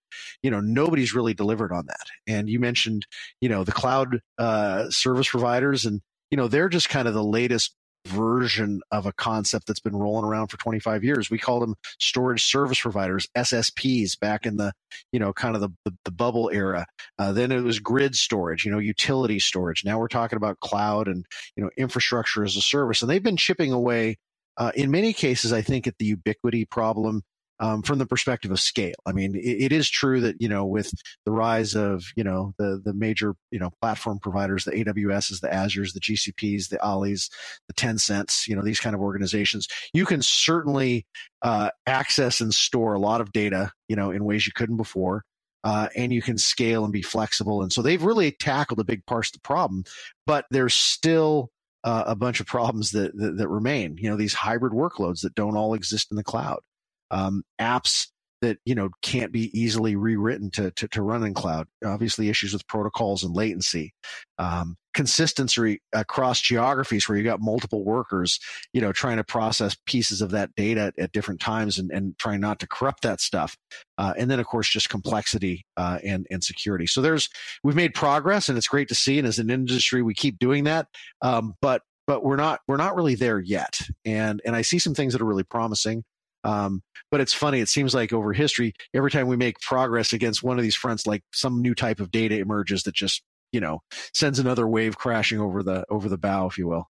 you 0.42 0.50
know, 0.50 0.62
nobody's 0.62 1.14
really 1.14 1.36
delivered 1.36 1.72
on 1.72 1.86
that. 1.86 2.08
And 2.26 2.50
you 2.50 2.60
mentioned, 2.60 3.06
you 3.40 3.50
know, 3.50 3.64
the 3.64 3.72
cloud 3.72 4.20
uh, 4.40 4.90
service 4.90 5.30
providers 5.30 5.86
and, 5.86 6.02
you 6.32 6.38
know, 6.38 6.48
they're 6.48 6.70
just 6.70 6.90
kind 6.90 7.08
of 7.08 7.14
the 7.14 7.24
latest 7.24 7.76
version 8.08 8.82
of 8.92 9.06
a 9.06 9.14
concept 9.14 9.68
that's 9.68 9.80
been 9.80 9.96
rolling 9.96 10.26
around 10.26 10.48
for 10.48 10.58
25 10.58 11.04
years. 11.04 11.30
We 11.30 11.38
called 11.38 11.64
them 11.64 11.76
storage 12.00 12.44
service 12.44 12.80
providers, 12.80 13.28
SSPs, 13.36 14.20
back 14.20 14.46
in 14.46 14.58
the, 14.58 14.74
you 15.12 15.20
know, 15.20 15.34
kind 15.34 15.56
of 15.56 15.62
the, 15.62 15.70
the, 15.86 15.94
the 16.06 16.12
bubble 16.12 16.50
era. 16.54 16.86
Uh, 17.18 17.32
then 17.32 17.52
it 17.52 17.62
was 17.62 17.80
grid 17.80 18.16
storage, 18.16 18.66
you 18.66 18.72
know, 18.72 18.80
utility 18.80 19.40
storage. 19.40 19.84
Now 19.86 20.00
we're 20.00 20.08
talking 20.08 20.38
about 20.38 20.60
cloud 20.60 21.08
and, 21.08 21.26
you 21.56 21.64
know, 21.64 21.70
infrastructure 21.78 22.44
as 22.44 22.56
a 22.56 22.62
service. 22.62 23.02
And 23.02 23.10
they've 23.10 23.24
been 23.24 23.38
chipping 23.38 23.72
away, 23.72 24.18
uh, 24.58 24.72
in 24.76 24.92
many 24.92 25.14
cases, 25.14 25.54
I 25.54 25.62
think, 25.62 25.88
at 25.88 25.98
the 25.98 26.06
ubiquity 26.06 26.66
problem 26.66 27.24
um, 27.60 27.82
from 27.82 28.00
the 28.00 28.06
perspective 28.06 28.52
of 28.52 28.60
scale. 28.60 28.96
I 29.06 29.12
mean, 29.12 29.36
it, 29.36 29.66
it 29.66 29.72
is 29.72 29.90
true 29.90 30.22
that 30.22 30.42
you 30.42 30.50
know 30.50 30.66
with 30.66 30.92
the 31.26 31.32
rise 31.32 31.76
of 31.76 32.06
you 32.16 32.24
know 32.24 32.54
the 32.58 32.82
the 32.84 32.94
major 32.94 33.36
you 33.52 33.60
know 33.60 33.72
platform 33.82 34.20
providers, 34.20 34.66
the 34.66 34.72
AWSs, 34.72 35.40
the 35.42 35.50
Azures, 35.50 35.94
the 35.94 36.00
GCPs, 36.00 36.70
the 36.70 36.78
Ollys, 36.78 37.30
the 37.68 37.74
Tencents, 37.74 38.48
you 38.48 38.56
know 38.56 38.64
these 38.64 38.80
kind 38.80 38.96
of 38.96 39.02
organizations, 39.02 39.68
you 39.94 40.06
can 40.06 40.22
certainly 40.22 41.06
uh, 41.42 41.70
access 41.86 42.42
and 42.42 42.54
store 42.54 42.94
a 42.94 43.00
lot 43.00 43.22
of 43.22 43.32
data, 43.32 43.72
you 43.88 43.96
know, 43.96 44.12
in 44.12 44.26
ways 44.26 44.46
you 44.48 44.54
couldn't 44.56 44.78
before. 44.78 45.24
Uh, 45.66 45.88
and 45.96 46.12
you 46.12 46.22
can 46.22 46.38
scale 46.38 46.84
and 46.84 46.92
be 46.92 47.02
flexible. 47.02 47.62
And 47.62 47.72
so 47.72 47.82
they've 47.82 48.04
really 48.04 48.32
tackled 48.32 48.82
a 48.82 48.84
big 48.84 49.06
part 49.06 49.28
of 49.28 49.32
the 49.32 49.40
problem, 49.40 49.86
but 50.28 50.44
there's 50.52 50.74
still 50.74 51.52
uh, 51.86 52.04
a 52.06 52.18
bunch 52.18 52.42
of 52.42 52.46
problems 52.46 52.92
that, 52.92 53.18
that, 53.18 53.38
that 53.38 53.48
remain. 53.48 53.98
You 53.98 54.10
know, 54.10 54.18
these 54.18 54.34
hybrid 54.34 54.74
workloads 54.74 55.22
that 55.22 55.36
don't 55.36 55.56
all 55.56 55.74
exist 55.74 56.12
in 56.12 56.18
the 56.18 56.24
cloud 56.24 56.60
um, 57.14 57.44
apps 57.62 58.08
that 58.42 58.58
you 58.66 58.76
know 58.76 58.90
can't 59.02 59.32
be 59.32 59.58
easily 59.58 59.96
rewritten 59.96 60.52
to, 60.52 60.70
to, 60.72 60.88
to 60.90 61.02
run 61.02 61.24
in 61.24 61.34
cloud. 61.34 61.66
Obviously, 61.86 62.28
issues 62.28 62.52
with 62.52 62.68
protocols 62.68 63.24
and 63.24 63.34
latency, 63.34 63.94
um, 64.38 64.76
consistency 64.94 65.80
across 65.94 66.42
geographies 66.42 67.08
where 67.08 67.18
you 67.18 67.24
got 67.24 67.40
multiple 67.40 67.86
workers, 67.86 68.40
you 68.74 68.82
know, 68.82 68.92
trying 68.92 69.16
to 69.16 69.24
process 69.24 69.78
pieces 69.86 70.22
of 70.22 70.32
that 70.32 70.54
data 70.56 70.92
at 71.00 71.14
different 71.14 71.40
times 71.40 71.78
and, 71.78 71.90
and 71.92 72.18
trying 72.18 72.42
not 72.42 72.60
to 72.60 72.68
corrupt 72.68 73.02
that 73.04 73.22
stuff. 73.22 73.56
Uh, 73.98 74.14
and 74.18 74.30
then, 74.30 74.42
of 74.42 74.46
course, 74.46 74.70
just 74.70 74.90
complexity 74.90 75.66
uh, 75.78 76.00
and 76.04 76.28
and 76.30 76.44
security. 76.44 76.86
So 76.86 77.02
there's 77.02 77.30
we've 77.64 77.76
made 77.76 77.94
progress, 77.94 78.50
and 78.50 78.58
it's 78.58 78.68
great 78.68 78.90
to 78.90 78.96
see. 78.96 79.18
And 79.20 79.28
as 79.28 79.40
an 79.40 79.50
industry, 79.50 80.02
we 80.02 80.14
keep 80.14 80.38
doing 80.38 80.66
that. 80.66 80.88
Um, 81.22 81.54
but 81.62 81.82
but 82.08 82.26
we're 82.26 82.36
not 82.36 82.60
we're 82.68 82.78
not 82.78 82.98
really 82.98 83.16
there 83.16 83.40
yet. 83.40 83.80
And 84.04 84.42
and 84.44 84.54
I 84.54 84.64
see 84.64 84.80
some 84.80 84.94
things 84.94 85.14
that 85.14 85.22
are 85.22 85.26
really 85.26 85.44
promising. 85.44 86.04
Um, 86.44 86.82
but 87.12 87.22
it's 87.22 87.34
funny. 87.34 87.60
It 87.60 87.70
seems 87.70 87.94
like 87.94 88.12
over 88.12 88.34
history, 88.34 88.74
every 88.94 89.12
time 89.12 89.28
we 89.28 89.38
make 89.38 89.60
progress 89.60 90.14
against 90.14 90.44
one 90.44 90.58
of 90.58 90.64
these 90.64 90.76
fronts, 90.76 91.08
like 91.08 91.24
some 91.32 91.62
new 91.62 91.76
type 91.76 92.00
of 92.00 92.12
data 92.12 92.38
emerges 92.38 92.84
that 92.84 92.96
just 92.96 93.24
you 93.52 93.60
know 93.60 93.82
sends 94.14 94.40
another 94.40 94.68
wave 94.68 94.98
crashing 94.98 95.40
over 95.40 95.64
the 95.64 95.86
over 95.90 96.10
the 96.10 96.18
bow, 96.18 96.48
if 96.48 96.58
you 96.58 96.68
will. 96.68 96.90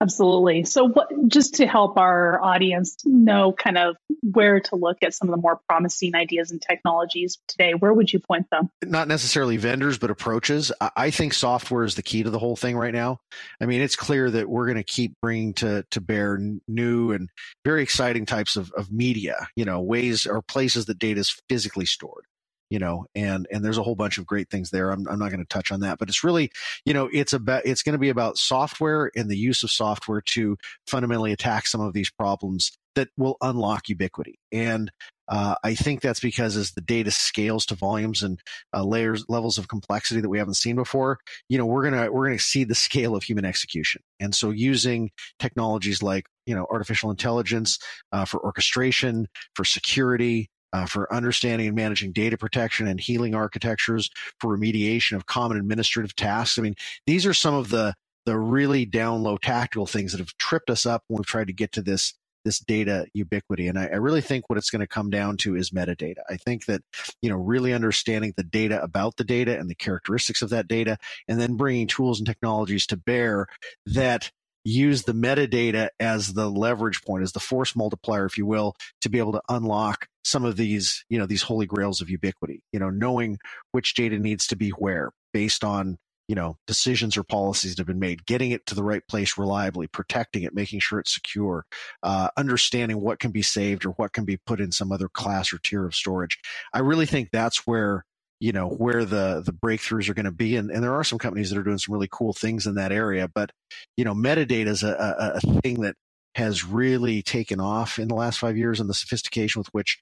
Absolutely. 0.00 0.64
So, 0.64 0.84
what 0.84 1.08
just 1.28 1.56
to 1.56 1.66
help 1.66 1.98
our 1.98 2.40
audience 2.42 2.96
know 3.04 3.52
kind 3.52 3.78
of 3.78 3.96
where 4.22 4.60
to 4.60 4.76
look 4.76 4.98
at 5.02 5.14
some 5.14 5.28
of 5.28 5.34
the 5.34 5.40
more 5.40 5.60
promising 5.68 6.14
ideas 6.14 6.50
and 6.50 6.60
technologies 6.60 7.38
today, 7.48 7.72
where 7.72 7.92
would 7.92 8.12
you 8.12 8.20
point 8.20 8.46
them? 8.50 8.70
Not 8.84 9.08
necessarily 9.08 9.56
vendors, 9.56 9.98
but 9.98 10.10
approaches. 10.10 10.72
I 10.96 11.10
think 11.10 11.34
software 11.34 11.84
is 11.84 11.94
the 11.94 12.02
key 12.02 12.22
to 12.22 12.30
the 12.30 12.38
whole 12.38 12.56
thing 12.56 12.76
right 12.76 12.94
now. 12.94 13.18
I 13.60 13.66
mean, 13.66 13.80
it's 13.80 13.96
clear 13.96 14.30
that 14.30 14.48
we're 14.48 14.66
going 14.66 14.76
to 14.76 14.84
keep 14.84 15.14
bringing 15.20 15.54
to 15.54 15.84
to 15.90 16.00
bear 16.00 16.38
new 16.68 17.12
and 17.12 17.30
very 17.64 17.82
exciting 17.82 18.26
types 18.26 18.56
of, 18.56 18.70
of 18.76 18.92
media. 18.92 19.48
You 19.56 19.64
know, 19.64 19.80
ways 19.80 20.26
or 20.26 20.42
places 20.42 20.86
that 20.86 20.98
data 20.98 21.20
is 21.20 21.40
physically 21.48 21.86
stored 21.86 22.26
you 22.70 22.78
know 22.78 23.06
and 23.14 23.46
and 23.50 23.64
there's 23.64 23.78
a 23.78 23.82
whole 23.82 23.94
bunch 23.94 24.18
of 24.18 24.26
great 24.26 24.48
things 24.50 24.70
there 24.70 24.90
i'm, 24.90 25.06
I'm 25.08 25.18
not 25.18 25.30
going 25.30 25.40
to 25.40 25.48
touch 25.48 25.72
on 25.72 25.80
that 25.80 25.98
but 25.98 26.08
it's 26.08 26.24
really 26.24 26.50
you 26.84 26.94
know 26.94 27.08
it's 27.12 27.32
about 27.32 27.64
it's 27.64 27.82
going 27.82 27.94
to 27.94 27.98
be 27.98 28.08
about 28.08 28.38
software 28.38 29.10
and 29.16 29.30
the 29.30 29.36
use 29.36 29.62
of 29.62 29.70
software 29.70 30.20
to 30.20 30.56
fundamentally 30.86 31.32
attack 31.32 31.66
some 31.66 31.80
of 31.80 31.92
these 31.92 32.10
problems 32.10 32.72
that 32.94 33.08
will 33.16 33.36
unlock 33.40 33.88
ubiquity 33.88 34.38
and 34.52 34.90
uh, 35.28 35.56
I 35.64 35.74
think 35.74 36.02
that's 36.02 36.20
because 36.20 36.56
as 36.56 36.72
the 36.72 36.80
data 36.80 37.10
scales 37.10 37.66
to 37.66 37.74
volumes 37.74 38.22
and 38.22 38.40
uh, 38.72 38.84
layers 38.84 39.24
levels 39.28 39.58
of 39.58 39.68
complexity 39.68 40.20
that 40.20 40.28
we 40.28 40.38
haven't 40.38 40.54
seen 40.54 40.76
before, 40.76 41.18
you 41.48 41.58
know, 41.58 41.66
we're 41.66 41.82
gonna 41.82 42.12
we're 42.12 42.26
gonna 42.26 42.38
see 42.38 42.64
the 42.64 42.76
scale 42.76 43.16
of 43.16 43.24
human 43.24 43.44
execution. 43.44 44.02
And 44.20 44.34
so, 44.34 44.50
using 44.50 45.10
technologies 45.38 46.02
like 46.02 46.26
you 46.46 46.54
know 46.54 46.66
artificial 46.70 47.10
intelligence 47.10 47.78
uh, 48.12 48.24
for 48.24 48.40
orchestration, 48.44 49.26
for 49.54 49.64
security, 49.64 50.48
uh, 50.72 50.86
for 50.86 51.12
understanding 51.12 51.66
and 51.66 51.76
managing 51.76 52.12
data 52.12 52.36
protection 52.36 52.86
and 52.86 53.00
healing 53.00 53.34
architectures, 53.34 54.10
for 54.40 54.56
remediation 54.56 55.16
of 55.16 55.26
common 55.26 55.56
administrative 55.56 56.14
tasks. 56.16 56.58
I 56.58 56.62
mean, 56.62 56.74
these 57.06 57.26
are 57.26 57.34
some 57.34 57.54
of 57.54 57.70
the 57.70 57.94
the 58.24 58.36
really 58.36 58.84
down 58.84 59.22
low 59.22 59.36
tactical 59.36 59.86
things 59.86 60.10
that 60.10 60.18
have 60.18 60.36
tripped 60.36 60.68
us 60.68 60.84
up 60.84 61.04
when 61.06 61.18
we've 61.18 61.26
tried 61.26 61.46
to 61.46 61.52
get 61.52 61.72
to 61.72 61.82
this 61.82 62.14
this 62.44 62.58
data 62.60 63.06
ubiquity. 63.12 63.66
And 63.66 63.76
I, 63.76 63.86
I 63.86 63.96
really 63.96 64.20
think 64.20 64.48
what 64.48 64.56
it's 64.56 64.70
going 64.70 64.80
to 64.80 64.86
come 64.86 65.10
down 65.10 65.36
to 65.38 65.56
is 65.56 65.70
metadata. 65.70 66.20
I 66.30 66.36
think 66.36 66.66
that, 66.66 66.80
you 67.20 67.28
know, 67.28 67.36
really 67.36 67.74
understanding 67.74 68.34
the 68.36 68.44
data 68.44 68.80
about 68.82 69.16
the 69.16 69.24
data 69.24 69.58
and 69.58 69.68
the 69.68 69.74
characteristics 69.74 70.42
of 70.42 70.50
that 70.50 70.68
data, 70.68 70.96
and 71.26 71.40
then 71.40 71.56
bringing 71.56 71.88
tools 71.88 72.20
and 72.20 72.26
technologies 72.26 72.86
to 72.86 72.96
bear 72.96 73.48
that 73.84 74.30
use 74.62 75.02
the 75.02 75.12
metadata 75.12 75.88
as 75.98 76.34
the 76.34 76.48
leverage 76.48 77.02
point, 77.02 77.24
as 77.24 77.32
the 77.32 77.40
force 77.40 77.74
multiplier, 77.74 78.26
if 78.26 78.38
you 78.38 78.46
will, 78.46 78.74
to 79.00 79.08
be 79.08 79.18
able 79.18 79.32
to 79.32 79.42
unlock 79.48 80.06
some 80.26 80.44
of 80.44 80.56
these, 80.56 81.04
you 81.10 81.18
know, 81.18 81.26
these 81.26 81.42
holy 81.44 81.66
grails 81.66 82.02
of 82.02 82.10
ubiquity, 82.10 82.62
you 82.72 82.80
know, 82.80 82.90
knowing 82.90 83.38
which 83.72 83.94
data 83.94 84.18
needs 84.18 84.48
to 84.48 84.56
be 84.56 84.70
where 84.70 85.12
based 85.32 85.64
on, 85.64 85.98
you 86.28 86.34
know, 86.34 86.58
decisions 86.66 87.16
or 87.16 87.24
policies 87.24 87.72
that 87.76 87.80
have 87.80 87.88
been 87.88 88.00
made, 88.00 88.26
getting 88.26 88.50
it 88.50 88.66
to 88.66 88.74
the 88.74 88.84
right 88.84 89.02
place 89.08 89.38
reliably, 89.38 89.88
protecting 89.88 90.42
it, 90.44 90.54
making 90.54 90.80
sure 90.80 90.98
it's 91.00 91.14
secure, 91.14 91.64
uh, 92.02 92.28
understanding 92.36 93.00
what 93.00 93.20
can 93.20 93.30
be 93.32 93.42
saved 93.42 93.86
or 93.86 93.90
what 93.92 94.12
can 94.14 94.24
be 94.26 94.38
put 94.46 94.60
in 94.60 94.72
some 94.72 94.92
other 94.92 95.08
class 95.08 95.52
or 95.52 95.58
tier 95.58 95.86
of 95.86 95.94
storage. 95.94 96.38
I 96.74 96.80
really 96.80 97.06
think 97.06 97.30
that's 97.32 97.66
where 97.66 98.04
you 98.40 98.52
know 98.52 98.68
where 98.68 99.04
the 99.06 99.42
the 99.46 99.52
breakthroughs 99.52 100.08
are 100.10 100.14
going 100.14 100.26
to 100.26 100.32
be 100.32 100.56
and, 100.56 100.70
and 100.70 100.84
there 100.84 100.94
are 100.94 101.04
some 101.04 101.18
companies 101.18 101.50
that 101.50 101.58
are 101.58 101.64
doing 101.64 101.78
some 101.78 101.94
really 101.94 102.08
cool 102.12 102.34
things 102.34 102.68
in 102.68 102.76
that 102.76 102.92
area 102.92 103.28
but 103.34 103.50
you 103.96 104.04
know 104.04 104.14
metadata 104.14 104.66
is 104.68 104.82
a, 104.82 104.88
a, 104.90 105.38
a 105.38 105.60
thing 105.62 105.80
that 105.82 105.96
has 106.34 106.64
really 106.64 107.22
taken 107.22 107.60
off 107.60 107.98
in 107.98 108.08
the 108.08 108.14
last 108.14 108.38
five 108.38 108.56
years 108.56 108.80
and 108.80 108.90
the 108.90 108.94
sophistication 108.94 109.60
with 109.60 109.68
which 109.68 110.00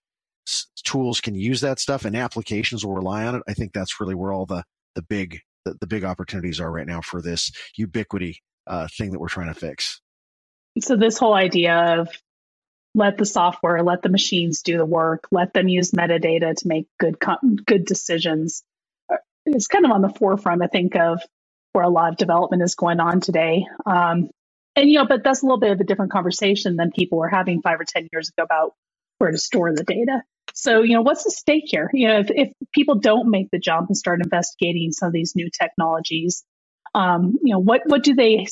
tools 0.85 1.21
can 1.21 1.35
use 1.35 1.61
that 1.61 1.79
stuff 1.79 2.05
and 2.05 2.17
applications 2.17 2.85
will 2.85 2.95
rely 2.95 3.25
on 3.25 3.35
it 3.35 3.43
i 3.49 3.55
think 3.55 3.73
that's 3.73 4.01
really 4.01 4.15
where 4.15 4.33
all 4.33 4.47
the 4.47 4.63
the 4.95 5.03
big 5.03 5.41
the, 5.65 5.75
the 5.81 5.87
big 5.87 6.05
opportunities 6.05 6.61
are 6.61 6.71
right 6.71 6.87
now 6.87 7.01
for 7.01 7.23
this 7.23 7.51
ubiquity 7.77 8.43
uh, 8.67 8.89
thing 8.97 9.11
that 9.11 9.19
we're 9.19 9.29
trying 9.29 9.53
to 9.53 9.59
fix 9.59 10.01
so 10.81 10.97
this 10.97 11.19
whole 11.19 11.35
idea 11.35 11.99
of 11.99 12.09
let 12.95 13.19
the 13.19 13.27
software, 13.27 13.83
let 13.83 14.03
the 14.03 14.09
machines 14.09 14.63
do 14.63 14.79
the 14.79 14.87
work, 14.87 15.27
let 15.31 15.53
them 15.53 15.69
use 15.69 15.91
metadata 15.91 16.55
to 16.55 16.69
make 16.69 16.87
good 16.99 17.17
good 17.67 17.85
decisions. 17.85 18.63
is 19.47 19.67
kind 19.67 19.85
of 19.85 19.91
on 19.91 20.03
the 20.03 20.09
forefront, 20.09 20.63
I 20.63 20.69
think, 20.69 20.97
of 20.97 21.21
where 21.73 21.85
a 21.85 21.89
lot 21.89 22.13
of 22.13 22.17
development 22.17 22.63
is 22.63 22.77
going 22.77 23.01
on 23.01 23.21
today. 23.21 23.67
Um, 23.85 24.31
and 24.77 24.89
you 24.89 24.99
know, 24.99 25.07
but 25.07 25.25
that's 25.25 25.43
a 25.43 25.45
little 25.45 25.59
bit 25.59 25.73
of 25.73 25.81
a 25.81 25.85
different 25.85 26.13
conversation 26.13 26.77
than 26.77 26.93
people 26.93 27.19
were 27.19 27.29
having 27.29 27.63
five 27.63 27.81
or 27.81 27.85
ten 27.85 28.09
years 28.13 28.29
ago 28.29 28.45
about 28.45 28.75
where 29.19 29.31
to 29.31 29.39
store 29.39 29.75
the 29.75 29.85
data. 29.85 30.23
So, 30.55 30.83
you 30.83 30.95
know, 30.95 31.03
what's 31.03 31.25
the 31.25 31.31
stake 31.31 31.65
here? 31.67 31.91
You 31.93 32.09
know, 32.09 32.21
if, 32.21 32.31
if 32.31 32.53
people 32.73 32.97
don't 32.97 33.31
make 33.31 33.51
the 33.51 33.59
jump 33.59 33.89
and 33.89 33.97
start 33.97 34.21
investigating 34.23 34.93
some 34.93 35.09
of 35.09 35.13
these 35.13 35.35
new 35.35 35.51
technologies, 35.51 36.45
um, 36.95 37.37
you 37.43 37.53
know, 37.53 37.59
what 37.59 37.83
what 37.87 38.05
do 38.05 38.15
they 38.15 38.47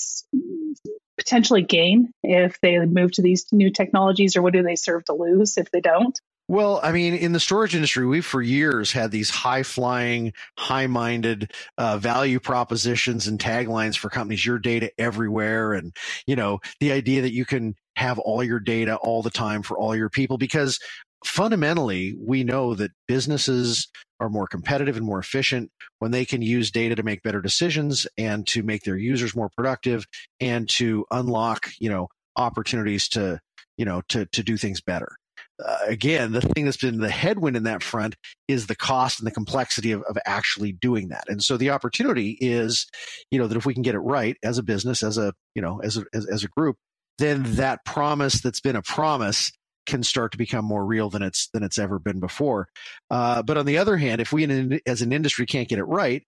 potentially 1.16 1.62
gain 1.62 2.12
if 2.23 2.59
they 2.61 2.78
move 2.81 3.12
to 3.12 3.23
these 3.23 3.47
new 3.52 3.71
technologies, 3.71 4.37
or 4.37 4.42
what 4.42 4.52
do 4.52 4.62
they 4.62 4.75
serve 4.75 5.04
to 5.04 5.12
lose 5.12 5.57
if 5.57 5.71
they 5.71 5.81
don't? 5.81 6.19
Well, 6.49 6.81
I 6.83 6.90
mean, 6.92 7.14
in 7.14 7.33
the 7.33 7.40
storage 7.40 7.75
industry, 7.75 8.04
we've 8.04 8.26
for 8.26 8.42
years 8.42 8.90
had 8.92 9.11
these 9.11 9.31
high 9.31 9.62
flying, 9.62 10.33
high 10.59 10.88
minded 10.88 11.52
uh, 11.78 11.99
value 11.99 12.40
propositions 12.40 13.28
and 13.28 13.38
taglines 13.38 13.97
for 13.97 14.11
companies, 14.11 14.45
your 14.45 14.59
data 14.59 14.90
everywhere. 14.99 15.73
And, 15.73 15.95
you 16.26 16.35
know, 16.35 16.59
the 16.81 16.92
idea 16.92 17.23
that 17.23 17.33
you 17.33 17.45
can 17.45 17.76
have 17.96 18.18
all 18.18 18.42
your 18.42 18.61
data 18.61 18.96
all 18.96 19.22
the 19.22 19.30
time 19.30 19.62
for 19.62 19.78
all 19.78 19.94
your 19.94 20.11
people 20.11 20.38
because 20.38 20.78
fundamentally, 21.25 22.14
we 22.18 22.44
know 22.44 22.75
that 22.75 22.90
businesses 23.06 23.88
are 24.20 24.28
more 24.28 24.46
competitive 24.46 24.96
and 24.96 25.06
more 25.06 25.18
efficient 25.18 25.70
when 25.99 26.11
they 26.11 26.25
can 26.25 26.42
use 26.42 26.70
data 26.70 26.94
to 26.94 27.02
make 27.02 27.22
better 27.22 27.40
decisions 27.40 28.06
and 28.16 28.46
to 28.46 28.62
make 28.62 28.82
their 28.82 28.96
users 28.96 29.34
more 29.34 29.50
productive 29.56 30.06
and 30.40 30.68
to 30.68 31.04
unlock, 31.11 31.70
you 31.78 31.88
know, 31.88 32.08
opportunities 32.37 33.08
to, 33.08 33.40
you 33.76 33.84
know, 33.84 34.02
to, 34.08 34.26
to 34.26 34.42
do 34.42 34.56
things 34.56 34.80
better. 34.80 35.16
Uh, 35.64 35.78
again, 35.87 36.32
the 36.32 36.40
thing 36.40 36.64
that's 36.64 36.76
been 36.76 36.99
the 36.99 37.11
headwind 37.11 37.56
in 37.56 37.64
that 37.64 37.82
front 37.82 38.16
is 38.49 38.66
the 38.66 38.75
cost 38.75 39.20
and 39.20 39.26
the 39.26 39.32
complexity 39.32 39.92
of, 39.92 40.02
of 40.02 40.16
actually 40.26 40.72
doing 40.72 41.08
that. 41.08 41.25
And 41.28 41.42
so 41.42 41.56
the 41.56 41.70
opportunity 41.70 42.37
is, 42.40 42.87
you 43.30 43.38
know, 43.38 43.46
that 43.46 43.56
if 43.56 43.66
we 43.66 43.75
can 43.75 43.82
get 43.82 43.94
it 43.94 44.00
right 44.00 44.37
as 44.42 44.58
a 44.58 44.62
business, 44.62 45.02
as 45.02 45.18
a, 45.18 45.32
you 45.54 45.62
know, 45.62 45.80
as 45.82 45.96
a, 45.96 46.04
as, 46.12 46.26
as 46.26 46.44
a 46.44 46.49
group, 46.49 46.76
then 47.19 47.42
that 47.57 47.85
promise 47.85 48.40
that's 48.40 48.61
been 48.61 48.76
a 48.76 48.83
promise 48.83 49.52
can 49.87 50.02
start 50.02 50.33
to 50.33 50.38
become 50.38 50.64
more 50.64 50.85
real 50.85 51.11
than 51.11 51.23
it's 51.23 51.49
than 51.52 51.62
it's 51.62 51.78
ever 51.78 51.99
been 51.99 52.21
before. 52.21 52.69
Uh, 53.11 53.42
but 53.42 53.57
on 53.57 53.66
the 53.66 53.78
other 53.78 53.97
hand, 53.97 54.21
if 54.21 54.33
we 54.33 54.45
in, 54.45 54.81
as 54.87 55.02
an 55.02 55.12
industry 55.12 55.47
can't 55.47 55.69
get 55.69 55.78
it 55.78 55.85
right, 55.85 56.23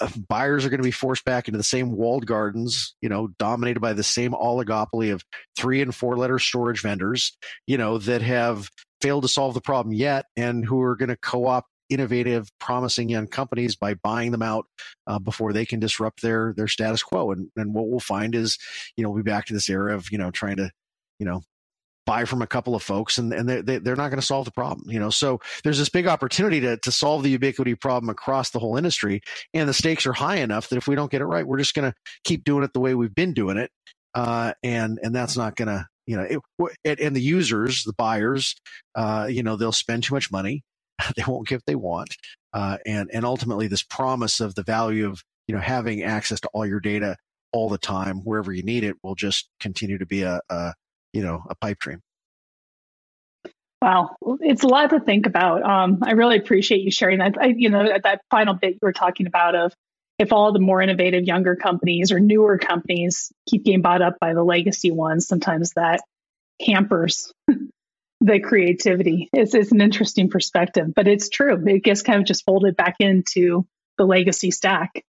uh, 0.00 0.08
buyers 0.28 0.64
are 0.64 0.70
going 0.70 0.78
to 0.78 0.84
be 0.84 0.90
forced 0.90 1.24
back 1.24 1.48
into 1.48 1.58
the 1.58 1.64
same 1.64 1.92
walled 1.92 2.26
gardens, 2.26 2.94
you 3.00 3.08
know, 3.08 3.28
dominated 3.38 3.80
by 3.80 3.92
the 3.92 4.02
same 4.02 4.32
oligopoly 4.32 5.12
of 5.12 5.22
three 5.56 5.80
and 5.80 5.94
four 5.94 6.16
letter 6.16 6.38
storage 6.38 6.80
vendors, 6.80 7.36
you 7.66 7.78
know, 7.78 7.98
that 7.98 8.22
have 8.22 8.68
failed 9.00 9.22
to 9.22 9.28
solve 9.28 9.54
the 9.54 9.60
problem 9.60 9.94
yet 9.94 10.26
and 10.36 10.64
who 10.64 10.82
are 10.82 10.96
going 10.96 11.08
to 11.08 11.16
co-opt 11.16 11.68
innovative, 11.88 12.48
promising 12.58 13.08
young 13.08 13.26
companies 13.26 13.76
by 13.76 13.94
buying 13.94 14.32
them 14.32 14.42
out 14.42 14.66
uh, 15.06 15.18
before 15.18 15.52
they 15.52 15.66
can 15.66 15.80
disrupt 15.80 16.22
their 16.22 16.54
their 16.56 16.68
status 16.68 17.02
quo. 17.02 17.30
And 17.30 17.50
and 17.56 17.74
what 17.74 17.88
we'll 17.88 18.00
find 18.00 18.34
is, 18.34 18.58
you 18.96 19.02
know, 19.02 19.10
we'll 19.10 19.22
be 19.22 19.30
back 19.30 19.46
to 19.46 19.54
this 19.54 19.68
era 19.68 19.94
of 19.94 20.10
you 20.10 20.18
know 20.18 20.30
trying 20.30 20.56
to, 20.56 20.70
you 21.18 21.26
know, 21.26 21.42
buy 22.08 22.24
from 22.24 22.40
a 22.40 22.46
couple 22.46 22.74
of 22.74 22.82
folks 22.82 23.18
and, 23.18 23.34
and 23.34 23.46
they, 23.46 23.76
they're 23.80 23.94
not 23.94 24.08
going 24.08 24.18
to 24.18 24.24
solve 24.24 24.46
the 24.46 24.50
problem 24.50 24.90
you 24.90 24.98
know 24.98 25.10
so 25.10 25.38
there's 25.62 25.76
this 25.76 25.90
big 25.90 26.06
opportunity 26.06 26.58
to, 26.58 26.78
to 26.78 26.90
solve 26.90 27.22
the 27.22 27.28
ubiquity 27.28 27.74
problem 27.74 28.08
across 28.08 28.48
the 28.48 28.58
whole 28.58 28.78
industry 28.78 29.20
and 29.52 29.68
the 29.68 29.74
stakes 29.74 30.06
are 30.06 30.14
high 30.14 30.36
enough 30.36 30.70
that 30.70 30.78
if 30.78 30.88
we 30.88 30.94
don't 30.94 31.10
get 31.10 31.20
it 31.20 31.26
right 31.26 31.46
we're 31.46 31.58
just 31.58 31.74
going 31.74 31.90
to 31.90 31.94
keep 32.24 32.44
doing 32.44 32.64
it 32.64 32.72
the 32.72 32.80
way 32.80 32.94
we've 32.94 33.14
been 33.14 33.34
doing 33.34 33.58
it 33.58 33.70
uh, 34.14 34.54
and 34.62 34.98
and 35.02 35.14
that's 35.14 35.36
not 35.36 35.54
going 35.54 35.68
to 35.68 35.86
you 36.06 36.16
know 36.16 36.40
it, 36.82 36.98
and 36.98 37.14
the 37.14 37.20
users 37.20 37.84
the 37.84 37.92
buyers 37.92 38.56
uh, 38.94 39.28
you 39.30 39.42
know 39.42 39.56
they'll 39.56 39.70
spend 39.70 40.02
too 40.02 40.14
much 40.14 40.32
money 40.32 40.62
they 41.16 41.22
won't 41.26 41.46
get 41.46 41.56
what 41.56 41.66
they 41.66 41.74
want 41.74 42.16
uh, 42.52 42.78
and 42.86 43.10
and 43.12 43.24
ultimately 43.24 43.68
this 43.68 43.82
promise 43.82 44.40
of 44.40 44.54
the 44.54 44.62
value 44.62 45.08
of 45.08 45.22
you 45.46 45.54
know 45.54 45.60
having 45.60 46.02
access 46.02 46.40
to 46.40 46.48
all 46.52 46.66
your 46.66 46.80
data 46.80 47.16
all 47.52 47.68
the 47.68 47.78
time 47.78 48.18
wherever 48.18 48.52
you 48.52 48.62
need 48.62 48.84
it 48.84 48.96
will 49.02 49.14
just 49.14 49.48
continue 49.60 49.98
to 49.98 50.06
be 50.06 50.22
a, 50.22 50.40
a 50.50 50.74
you 51.12 51.22
know 51.22 51.42
a 51.48 51.54
pipe 51.54 51.78
dream 51.78 52.00
Wow, 53.80 54.16
it's 54.40 54.64
a 54.64 54.66
lot 54.66 54.90
to 54.90 54.98
think 54.98 55.26
about. 55.26 55.62
Um, 55.62 55.98
I 56.02 56.12
really 56.12 56.36
appreciate 56.36 56.80
you 56.80 56.90
sharing 56.90 57.20
that. 57.20 57.36
I, 57.40 57.54
you 57.56 57.70
know, 57.70 57.84
that 58.02 58.22
final 58.28 58.54
bit 58.54 58.72
you 58.72 58.78
were 58.82 58.92
talking 58.92 59.28
about 59.28 59.54
of 59.54 59.72
if 60.18 60.32
all 60.32 60.52
the 60.52 60.58
more 60.58 60.82
innovative 60.82 61.24
younger 61.24 61.54
companies 61.54 62.10
or 62.10 62.18
newer 62.18 62.58
companies 62.58 63.30
keep 63.48 63.64
getting 63.64 63.82
bought 63.82 64.02
up 64.02 64.16
by 64.20 64.34
the 64.34 64.42
legacy 64.42 64.90
ones, 64.90 65.28
sometimes 65.28 65.74
that 65.74 66.00
hampers 66.60 67.32
the 68.20 68.40
creativity. 68.40 69.28
It's, 69.32 69.54
it's 69.54 69.72
an 69.72 69.80
interesting 69.80 70.28
perspective, 70.28 70.94
but 70.94 71.06
it's 71.06 71.28
true. 71.28 71.62
It 71.66 71.84
gets 71.84 72.02
kind 72.02 72.20
of 72.20 72.26
just 72.26 72.44
folded 72.44 72.76
back 72.76 72.96
into 73.00 73.66
the 73.96 74.04
legacy 74.04 74.50
stack. 74.50 75.04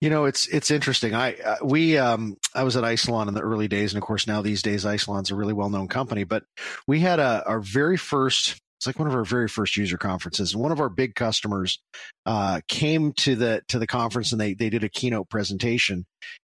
You 0.00 0.08
know, 0.08 0.24
it's 0.24 0.46
it's 0.46 0.70
interesting. 0.70 1.14
I 1.14 1.34
uh, 1.34 1.56
we 1.62 1.98
um, 1.98 2.36
I 2.54 2.64
was 2.64 2.76
at 2.76 2.84
Isilon 2.84 3.28
in 3.28 3.34
the 3.34 3.42
early 3.42 3.68
days, 3.68 3.92
and 3.92 4.02
of 4.02 4.06
course 4.06 4.26
now 4.26 4.40
these 4.40 4.62
days 4.62 4.84
Isilon's 4.84 5.30
a 5.30 5.34
really 5.34 5.52
well 5.52 5.68
known 5.68 5.88
company. 5.88 6.24
But 6.24 6.44
we 6.86 7.00
had 7.00 7.18
a 7.18 7.42
our 7.46 7.60
very 7.60 7.96
first. 7.96 8.60
It's 8.80 8.86
like 8.86 8.98
one 8.98 9.08
of 9.08 9.14
our 9.14 9.26
very 9.26 9.46
first 9.46 9.76
user 9.76 9.98
conferences, 9.98 10.54
and 10.54 10.62
one 10.62 10.72
of 10.72 10.80
our 10.80 10.88
big 10.88 11.14
customers 11.14 11.78
uh, 12.24 12.62
came 12.66 13.12
to 13.18 13.36
the 13.36 13.62
to 13.68 13.78
the 13.78 13.86
conference, 13.86 14.32
and 14.32 14.40
they 14.40 14.54
they 14.54 14.70
did 14.70 14.84
a 14.84 14.88
keynote 14.88 15.28
presentation. 15.28 16.06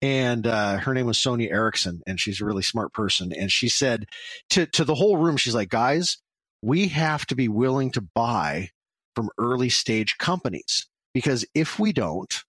And 0.02 0.44
uh, 0.44 0.78
her 0.78 0.92
name 0.92 1.06
was 1.06 1.18
Sonia 1.18 1.50
Erickson, 1.50 2.02
and 2.04 2.18
she's 2.18 2.40
a 2.40 2.44
really 2.44 2.64
smart 2.64 2.92
person. 2.92 3.32
And 3.32 3.52
she 3.52 3.68
said 3.68 4.06
to 4.50 4.66
to 4.66 4.84
the 4.84 4.96
whole 4.96 5.18
room, 5.18 5.36
she's 5.36 5.54
like, 5.54 5.68
"Guys, 5.68 6.18
we 6.62 6.88
have 6.88 7.26
to 7.26 7.36
be 7.36 7.46
willing 7.46 7.92
to 7.92 8.00
buy 8.00 8.70
from 9.14 9.30
early 9.38 9.68
stage 9.68 10.18
companies 10.18 10.88
because 11.14 11.46
if 11.54 11.78
we 11.78 11.92
don't, 11.92 12.42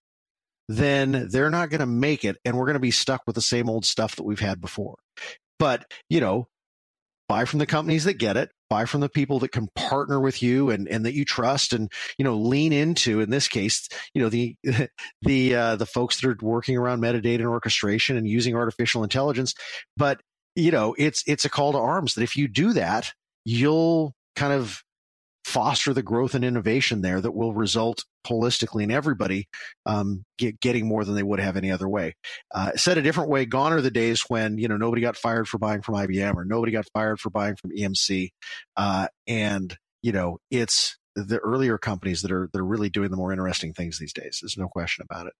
then 0.68 1.28
they're 1.30 1.50
not 1.50 1.70
going 1.70 1.80
to 1.80 1.86
make 1.86 2.24
it 2.24 2.36
and 2.44 2.56
we're 2.56 2.66
going 2.66 2.74
to 2.74 2.80
be 2.80 2.90
stuck 2.90 3.22
with 3.26 3.36
the 3.36 3.40
same 3.40 3.70
old 3.70 3.86
stuff 3.86 4.16
that 4.16 4.24
we've 4.24 4.40
had 4.40 4.60
before. 4.60 4.96
But, 5.58 5.90
you 6.10 6.20
know, 6.20 6.48
buy 7.28 7.44
from 7.44 7.58
the 7.58 7.66
companies 7.66 8.04
that 8.04 8.14
get 8.14 8.36
it, 8.36 8.50
buy 8.68 8.84
from 8.84 9.00
the 9.00 9.08
people 9.08 9.38
that 9.40 9.52
can 9.52 9.68
partner 9.74 10.20
with 10.20 10.42
you 10.42 10.70
and, 10.70 10.88
and 10.88 11.04
that 11.04 11.14
you 11.14 11.24
trust 11.24 11.72
and, 11.72 11.90
you 12.18 12.24
know, 12.24 12.36
lean 12.36 12.72
into, 12.72 13.20
in 13.20 13.30
this 13.30 13.48
case, 13.48 13.88
you 14.14 14.22
know, 14.22 14.28
the, 14.28 14.56
the, 15.22 15.54
uh, 15.54 15.76
the 15.76 15.86
folks 15.86 16.20
that 16.20 16.28
are 16.28 16.36
working 16.40 16.76
around 16.76 17.00
metadata 17.00 17.36
and 17.36 17.46
orchestration 17.46 18.16
and 18.16 18.28
using 18.28 18.54
artificial 18.54 19.02
intelligence. 19.02 19.54
But, 19.96 20.20
you 20.54 20.70
know, 20.70 20.94
it's, 20.98 21.22
it's 21.26 21.44
a 21.44 21.50
call 21.50 21.72
to 21.72 21.78
arms 21.78 22.14
that 22.14 22.22
if 22.22 22.36
you 22.36 22.48
do 22.48 22.72
that, 22.74 23.12
you'll 23.44 24.14
kind 24.36 24.52
of 24.52 24.82
foster 25.48 25.94
the 25.94 26.02
growth 26.02 26.34
and 26.34 26.44
innovation 26.44 27.00
there 27.00 27.20
that 27.20 27.34
will 27.34 27.54
result 27.54 28.04
holistically 28.26 28.82
in 28.82 28.90
everybody 28.90 29.48
um, 29.86 30.22
get, 30.36 30.60
getting 30.60 30.86
more 30.86 31.04
than 31.04 31.14
they 31.14 31.22
would 31.22 31.40
have 31.40 31.56
any 31.56 31.72
other 31.72 31.88
way. 31.88 32.14
Uh, 32.54 32.70
said 32.76 32.98
a 32.98 33.02
different 33.02 33.30
way, 33.30 33.46
gone 33.46 33.72
are 33.72 33.80
the 33.80 33.90
days 33.90 34.22
when 34.28 34.58
you 34.58 34.68
know 34.68 34.76
nobody 34.76 35.00
got 35.00 35.16
fired 35.16 35.48
for 35.48 35.56
buying 35.56 35.80
from 35.80 35.94
IBM 35.94 36.34
or 36.34 36.44
nobody 36.44 36.70
got 36.70 36.86
fired 36.92 37.18
for 37.18 37.30
buying 37.30 37.56
from 37.56 37.70
EMC, 37.70 38.28
uh, 38.76 39.08
and 39.26 39.76
you 40.02 40.12
know 40.12 40.38
it's 40.50 40.98
the 41.16 41.38
earlier 41.38 41.78
companies 41.78 42.20
that 42.22 42.30
are 42.30 42.50
that 42.52 42.60
are 42.60 42.66
really 42.66 42.90
doing 42.90 43.10
the 43.10 43.16
more 43.16 43.32
interesting 43.32 43.72
things 43.72 43.98
these 43.98 44.12
days. 44.12 44.40
There's 44.42 44.58
no 44.58 44.68
question 44.68 45.06
about 45.08 45.28
it. 45.28 45.32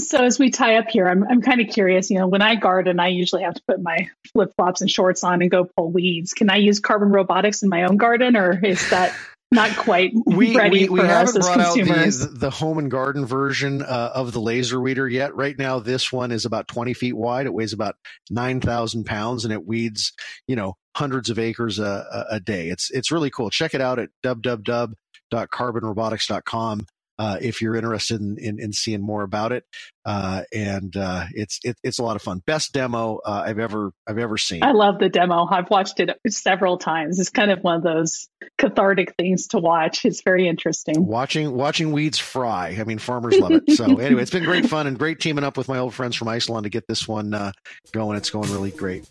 So 0.00 0.24
as 0.24 0.38
we 0.38 0.50
tie 0.50 0.76
up 0.76 0.88
here, 0.88 1.08
I'm 1.08 1.24
I'm 1.28 1.42
kind 1.42 1.60
of 1.60 1.68
curious. 1.68 2.10
You 2.10 2.18
know, 2.18 2.26
when 2.26 2.42
I 2.42 2.54
garden, 2.54 3.00
I 3.00 3.08
usually 3.08 3.42
have 3.42 3.54
to 3.54 3.62
put 3.66 3.82
my 3.82 4.08
flip 4.32 4.52
flops 4.56 4.80
and 4.80 4.90
shorts 4.90 5.24
on 5.24 5.42
and 5.42 5.50
go 5.50 5.64
pull 5.64 5.90
weeds. 5.90 6.32
Can 6.32 6.50
I 6.50 6.56
use 6.56 6.80
carbon 6.80 7.10
robotics 7.10 7.62
in 7.62 7.68
my 7.68 7.84
own 7.84 7.96
garden, 7.96 8.36
or 8.36 8.64
is 8.64 8.88
that 8.90 9.14
not 9.52 9.76
quite 9.76 10.12
we, 10.26 10.56
ready 10.56 10.84
we, 10.84 10.88
we 10.88 11.00
for 11.00 11.06
haven't 11.06 11.28
us 11.28 11.36
as 11.36 11.46
brought 11.46 11.74
consumers? 11.74 12.22
out 12.22 12.32
the, 12.32 12.38
the 12.38 12.50
home 12.50 12.78
and 12.78 12.90
garden 12.90 13.26
version 13.26 13.82
uh, 13.82 14.12
of 14.14 14.32
the 14.32 14.40
laser 14.40 14.80
weeder 14.80 15.08
yet. 15.08 15.34
Right 15.34 15.58
now, 15.58 15.78
this 15.78 16.12
one 16.12 16.32
is 16.32 16.44
about 16.44 16.68
20 16.68 16.94
feet 16.94 17.16
wide. 17.16 17.46
It 17.46 17.54
weighs 17.54 17.72
about 17.72 17.96
9,000 18.30 19.04
pounds 19.04 19.44
and 19.44 19.52
it 19.52 19.66
weeds, 19.66 20.12
you 20.46 20.56
know, 20.56 20.76
hundreds 20.96 21.30
of 21.30 21.38
acres 21.38 21.78
a, 21.78 22.26
a, 22.30 22.36
a 22.36 22.40
day. 22.40 22.68
It's, 22.68 22.90
it's 22.90 23.10
really 23.10 23.30
cool. 23.30 23.50
Check 23.50 23.74
it 23.74 23.80
out 23.80 23.98
at 23.98 24.10
www.carbonrobotics.com 24.24 26.86
uh, 27.20 27.36
if 27.38 27.60
you're 27.60 27.76
interested 27.76 28.18
in, 28.18 28.38
in, 28.38 28.58
in, 28.58 28.72
seeing 28.72 29.02
more 29.02 29.22
about 29.22 29.52
it. 29.52 29.64
Uh, 30.06 30.42
and 30.54 30.96
uh, 30.96 31.26
it's 31.32 31.60
it, 31.64 31.76
it's 31.84 31.98
a 31.98 32.02
lot 32.02 32.16
of 32.16 32.22
fun. 32.22 32.42
Best 32.46 32.72
demo 32.72 33.18
uh, 33.26 33.42
I've 33.44 33.58
ever 33.58 33.92
I've 34.06 34.16
ever 34.16 34.38
seen. 34.38 34.64
I 34.64 34.72
love 34.72 34.98
the 34.98 35.10
demo. 35.10 35.46
I've 35.46 35.68
watched 35.68 36.00
it 36.00 36.18
several 36.28 36.78
times. 36.78 37.20
It's 37.20 37.28
kind 37.28 37.50
of 37.50 37.58
one 37.60 37.76
of 37.76 37.82
those 37.82 38.26
cathartic 38.56 39.14
things 39.18 39.48
to 39.48 39.58
watch. 39.58 40.06
It's 40.06 40.22
very 40.22 40.48
interesting. 40.48 41.04
Watching 41.06 41.52
watching 41.52 41.92
weeds 41.92 42.18
fry. 42.18 42.74
I 42.80 42.84
mean, 42.84 42.98
farmers 42.98 43.38
love 43.38 43.52
it. 43.52 43.70
So 43.72 43.84
anyway, 43.98 44.22
it's 44.22 44.30
been 44.30 44.44
great 44.44 44.66
fun 44.66 44.86
and 44.86 44.98
great 44.98 45.20
teaming 45.20 45.44
up 45.44 45.58
with 45.58 45.68
my 45.68 45.76
old 45.76 45.92
friends 45.92 46.16
from 46.16 46.28
Isilon 46.28 46.62
to 46.62 46.70
get 46.70 46.88
this 46.88 47.06
one 47.06 47.34
uh, 47.34 47.52
going. 47.92 48.16
It's 48.16 48.30
going 48.30 48.50
really 48.50 48.70
great. 48.70 49.06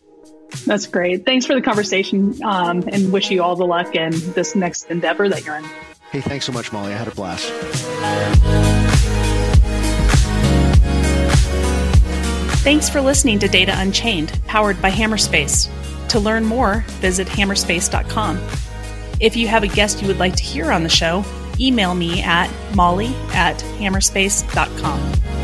That's 0.65 0.87
great. 0.87 1.27
Thanks 1.27 1.45
for 1.45 1.53
the 1.53 1.61
conversation 1.61 2.43
um, 2.43 2.83
and 2.91 3.13
wish 3.13 3.29
you 3.29 3.43
all 3.43 3.55
the 3.55 3.67
luck 3.67 3.95
in 3.95 4.13
this 4.33 4.55
next 4.55 4.89
endeavor 4.89 5.29
that 5.29 5.45
you're 5.45 5.57
in. 5.57 5.65
Hey, 6.11 6.21
thanks 6.21 6.45
so 6.45 6.51
much, 6.51 6.71
Molly. 6.73 6.91
I 6.91 6.97
had 6.97 7.07
a 7.07 7.11
blast. 7.11 7.51
Thanks 12.63 12.89
for 12.89 12.99
listening 12.99 13.37
to 13.39 13.47
Data 13.47 13.73
Unchained, 13.77 14.39
powered 14.47 14.81
by 14.81 14.89
Hammerspace. 14.89 15.69
To 16.09 16.19
learn 16.19 16.45
more, 16.45 16.83
visit 16.99 17.27
hammerspace.com. 17.27 18.39
If 19.19 19.35
you 19.35 19.47
have 19.47 19.63
a 19.63 19.67
guest 19.67 20.01
you 20.01 20.07
would 20.07 20.17
like 20.17 20.35
to 20.35 20.43
hear 20.43 20.71
on 20.71 20.83
the 20.83 20.89
show, 20.89 21.23
email 21.59 21.93
me 21.93 22.23
at 22.23 22.49
molly 22.75 23.13
at 23.33 23.59
hammerspace.com. 23.59 25.38